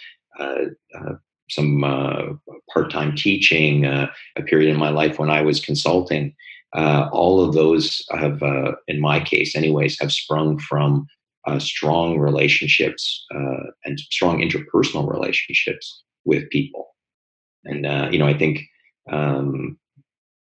[0.42, 0.64] uh,
[0.98, 1.14] uh
[1.50, 2.22] some uh,
[2.72, 4.10] part-time teaching a
[4.46, 6.34] period in my life when I was consulting.
[6.74, 8.40] All of those have
[8.88, 11.06] in my case anyways have sprung from
[11.58, 13.26] strong relationships
[13.84, 16.96] and strong interpersonal relationships with people.
[17.64, 18.62] And you know I think
[19.10, 19.78] um,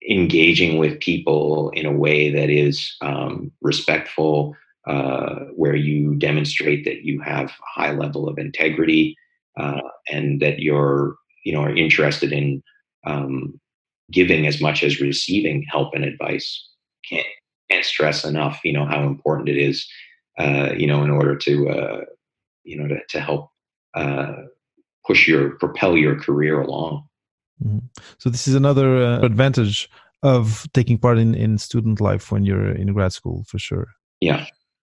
[0.08, 7.02] engaging with people in a way that is um, respectful, uh, where you demonstrate that
[7.02, 9.16] you have a high level of integrity
[9.58, 9.80] uh,
[10.12, 12.62] and that you're, you know, are interested in
[13.04, 13.58] um,
[14.12, 16.68] giving as much as receiving help and advice.
[17.08, 17.26] Can't
[17.70, 19.88] can't stress enough, you know, how important it is,
[20.38, 22.00] uh, you know, in order to, uh,
[22.62, 23.50] you know, to, to help
[23.94, 24.34] uh,
[25.04, 27.04] push your propel your career along.
[27.64, 27.86] Mm-hmm.
[28.18, 29.88] So this is another uh, advantage
[30.22, 33.88] of taking part in, in student life when you're in grad school, for sure.
[34.20, 34.46] Yeah,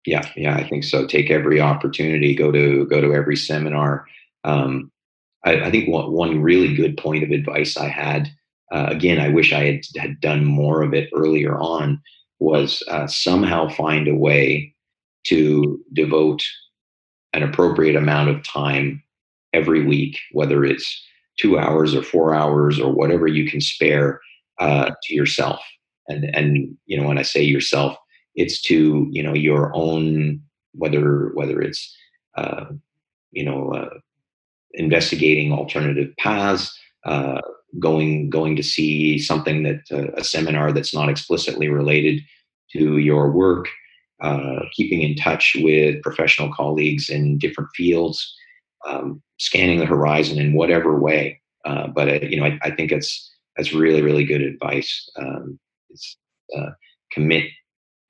[0.06, 0.56] yeah, yeah.
[0.56, 1.06] I think so.
[1.06, 2.34] Take every opportunity.
[2.34, 4.06] Go to go to every seminar.
[4.44, 4.90] Um,
[5.44, 8.28] I, I, think one, one really good point of advice I had.
[8.72, 12.00] Uh, again, I wish I had, had done more of it earlier on.
[12.38, 14.74] Was uh, somehow find a way
[15.24, 16.42] to devote
[17.32, 19.02] an appropriate amount of time
[19.52, 21.06] every week, whether it's
[21.40, 24.20] two hours or four hours or whatever you can spare
[24.60, 25.60] uh, to yourself.
[26.08, 27.96] And and you know when I say yourself,
[28.34, 30.40] it's to you know your own
[30.72, 31.96] whether whether it's
[32.36, 32.66] uh,
[33.30, 33.98] you know uh,
[34.72, 37.40] investigating alternative paths, uh,
[37.78, 42.20] going going to see something that uh, a seminar that's not explicitly related
[42.72, 43.68] to your work,
[44.20, 48.36] uh, keeping in touch with professional colleagues in different fields,
[48.86, 51.40] um, scanning the horizon in whatever way.
[51.64, 55.10] Uh, but uh, you know, I, I, think it's that's really really good advice.
[55.16, 56.16] Um, it's
[56.56, 56.70] uh,
[57.12, 57.46] commit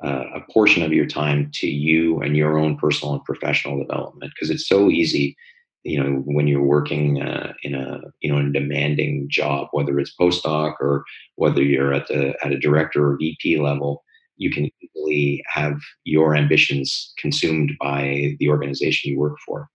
[0.05, 4.33] uh, a portion of your time to you and your own personal and professional development
[4.35, 5.37] because it's so easy
[5.83, 9.99] you know when you're working uh, in a you know in a demanding job whether
[9.99, 11.05] it's postdoc or
[11.37, 14.03] whether you're at the at a director or vp level
[14.37, 19.69] you can easily have your ambitions consumed by the organization you work for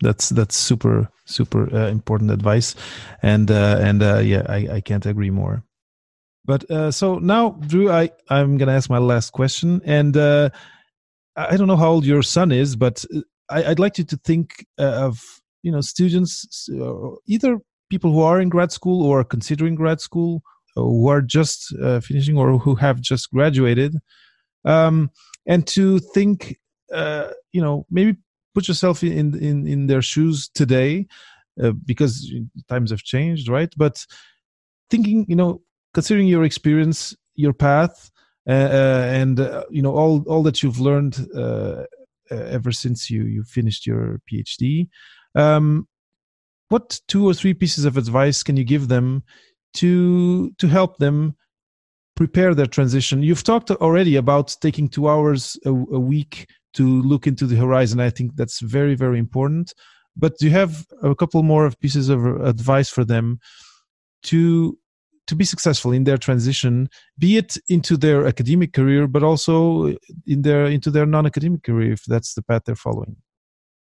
[0.00, 2.74] that's that's super super uh, important advice.
[3.22, 5.62] And uh, and uh, yeah I, I can't agree more.
[6.44, 9.80] But uh, so now drew i i'm gonna ask my last question.
[9.84, 10.50] And uh,
[11.36, 13.20] i don't know how old your son is but uh,
[13.50, 15.22] I, would like you to think of
[15.62, 16.68] you know students
[17.26, 17.58] either
[17.90, 20.42] people who are in grad school or considering grad school
[20.74, 23.96] who are just finishing or who have just graduated
[24.66, 25.10] um,
[25.46, 26.58] and to think
[26.92, 28.16] uh, you know maybe
[28.56, 31.06] put yourself in in in their shoes today
[31.62, 32.12] uh, because
[32.72, 33.72] times have changed right?
[33.76, 33.96] But
[34.90, 35.60] thinking you know
[35.92, 36.98] considering your experience
[37.34, 38.10] your path
[38.48, 41.84] uh, uh and uh, you know all all that you've learned uh,
[42.32, 44.88] uh, ever since you you finished your phd
[45.34, 45.86] um,
[46.72, 49.22] what two or three pieces of advice can you give them
[49.74, 51.36] to to help them
[52.16, 53.22] prepare their transition?
[53.22, 58.00] You've talked already about taking two hours a, a week to look into the horizon.
[58.00, 59.74] I think that's very, very important.
[60.16, 63.38] But do you have a couple more pieces of advice for them
[64.24, 64.78] to
[65.26, 69.96] to be successful in their transition, be it into their academic career, but also
[70.26, 73.16] in their into their non-academic career, if that's the path they're following?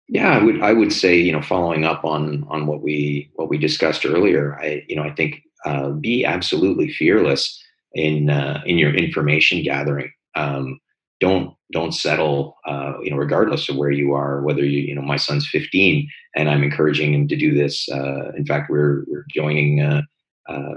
[0.07, 3.49] Yeah, I would I would say you know following up on on what we what
[3.49, 4.59] we discussed earlier.
[4.59, 7.61] I you know I think uh, be absolutely fearless
[7.93, 10.11] in uh, in your information gathering.
[10.35, 10.79] Um,
[11.19, 15.01] don't don't settle uh, you know regardless of where you are whether you you know
[15.01, 19.25] my son's 15 and i'm encouraging him to do this uh, in fact we're we're
[19.33, 20.01] joining uh,
[20.47, 20.73] uh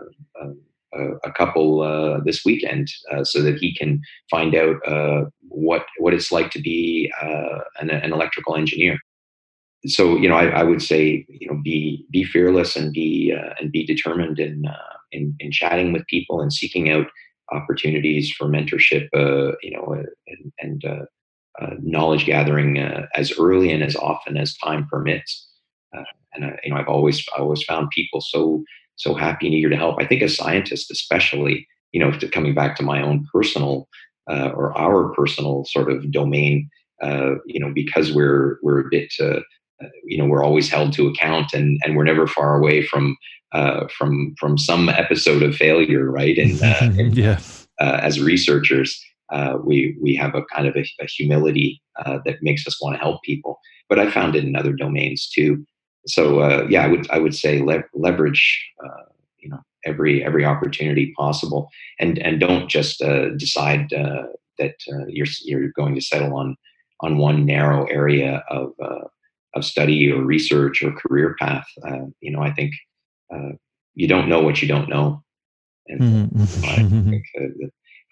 [0.95, 3.99] a, a, couple uh, this weekend uh, so that he can
[4.31, 4.77] find out
[5.49, 7.11] what what it's like to be
[7.81, 8.99] an, an, electrical engineer.
[9.87, 13.73] So you know I, I, would say you know be be fearless and be and
[13.73, 14.65] be determined in,
[15.13, 17.07] in in chatting with people and seeking out
[17.53, 21.05] opportunities for mentorship, uh, you know, uh, and, and uh,
[21.61, 25.49] uh, knowledge gathering uh, as early and as often as time permits.
[26.35, 28.65] And you know, I've always I always found people so
[28.97, 29.97] so happy and eager to help.
[30.01, 33.87] I think as scientists, especially, you know, to, coming back to my own personal
[34.27, 36.71] or our personal sort of domain,
[37.03, 39.13] you know, because we're we're a bit
[40.05, 43.17] you know we're always held to account and and we're never far away from
[43.53, 46.39] uh, from from some episode of failure, right?
[46.39, 47.39] And, uh, yeah,
[47.81, 48.99] uh, as researchers,
[49.31, 52.95] uh, we we have a kind of a, a humility uh, that makes us want
[52.95, 53.59] to help people.
[53.91, 55.67] But I found it in other domains too.
[56.07, 58.59] So uh, yeah, I would I would say le- leverage
[59.39, 61.69] you know every every opportunity possible,
[62.01, 63.01] and and don't just
[63.37, 64.75] decide that
[65.09, 66.57] you're you're going to settle on
[67.01, 68.73] on one narrow area of
[69.55, 71.67] of study or research or career path.
[72.21, 72.73] you know, I think
[73.33, 73.53] uh,
[73.95, 75.23] you don't know what you don't know.
[75.89, 76.01] And
[76.31, 76.65] mm-hmm.
[76.65, 77.67] I, think, uh,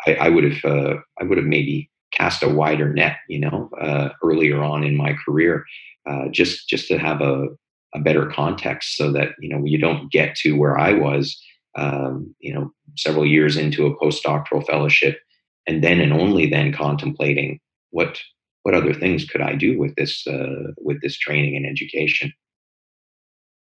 [0.06, 3.70] I, I, would have uh, I would have maybe cast a wider net, you know,
[3.80, 5.64] uh, earlier on in my career,
[6.08, 7.46] uh, just just to have a,
[7.94, 11.40] a better context, so that you know you don't get to where I was,
[11.76, 15.20] um, you know, several years into a postdoctoral fellowship,
[15.66, 17.60] and then and only then contemplating
[17.90, 18.20] what
[18.62, 22.32] what other things could I do with this uh, with this training and education.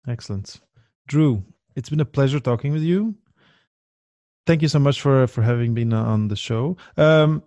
[0.08, 0.60] Excellent.
[1.06, 1.42] Drew,
[1.76, 3.14] it's been a pleasure talking with you.
[4.46, 6.76] Thank you so much for for having been on the show.
[6.96, 7.42] Um,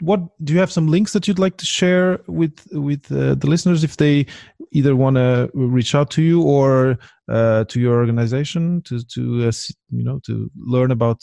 [0.00, 3.46] what do you have some links that you'd like to share with with uh, the
[3.46, 4.26] listeners if they
[4.72, 9.52] either want to reach out to you or uh, to your organization to to uh,
[9.90, 11.22] you know to learn about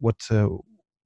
[0.00, 0.48] what uh,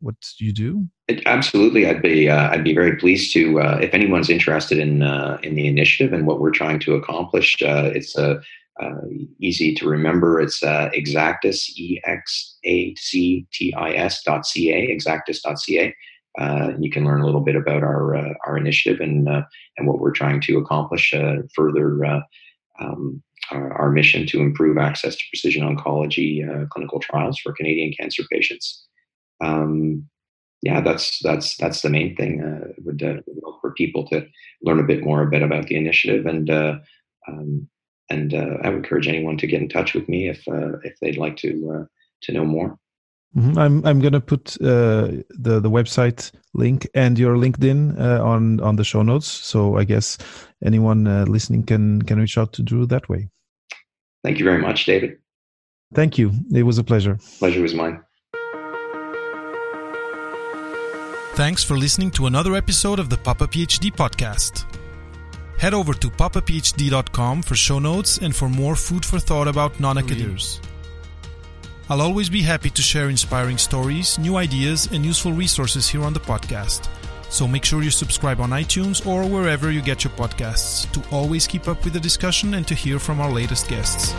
[0.01, 0.86] what you do?
[1.26, 5.03] Absolutely, I'd be uh, I'd be very pleased to uh, if anyone's interested in
[5.42, 7.57] in the initiative and what we're trying to accomplish.
[7.61, 8.40] it's a
[8.80, 9.01] uh,
[9.40, 10.40] easy to remember.
[10.40, 15.94] It's uh, Exactis, E X A C T I S dot C A, exactis.ca.
[16.38, 19.42] Uh, you can learn a little bit about our uh, our initiative and uh,
[19.76, 21.12] and what we're trying to accomplish.
[21.12, 22.22] Uh, further,
[22.80, 28.22] um, our, our, mission to improve access to precision oncology clinical trials for Canadian cancer
[28.30, 28.88] patients.
[29.41, 30.09] Um,
[30.62, 32.43] yeah, that's that's that's the main thing.
[32.43, 33.20] Uh, would uh,
[33.61, 34.26] for people to
[34.62, 36.78] learn a bit more a bit about the initiative, and uh,
[37.28, 37.68] um,
[38.11, 40.99] and uh, I would encourage anyone to get in touch with me if uh, if
[41.01, 41.84] they'd like to uh,
[42.22, 42.76] to know more.
[43.36, 43.59] Mm-hmm.
[43.59, 49.03] I'm I'm gonna put the the website link and your LinkedIn on on the show
[49.03, 49.28] notes.
[49.28, 50.18] So I guess
[50.64, 53.28] anyone listening can can reach out to Drew that way.
[54.24, 55.18] Thank you very much, David.
[55.95, 56.32] Thank you.
[56.53, 57.18] It was a pleasure.
[57.39, 58.03] Pleasure was mine.
[61.39, 64.66] Thanks for listening to another episode of the Papa PhD podcast.
[65.57, 70.61] Head over to papaphd.com for show notes and for more food for thought about non-academics.
[71.89, 76.12] I'll always be happy to share inspiring stories, new ideas, and useful resources here on
[76.12, 76.89] the podcast.
[77.30, 81.47] So make sure you subscribe on iTunes or wherever you get your podcasts to always
[81.47, 84.12] keep up with the discussion and to hear from our latest guests.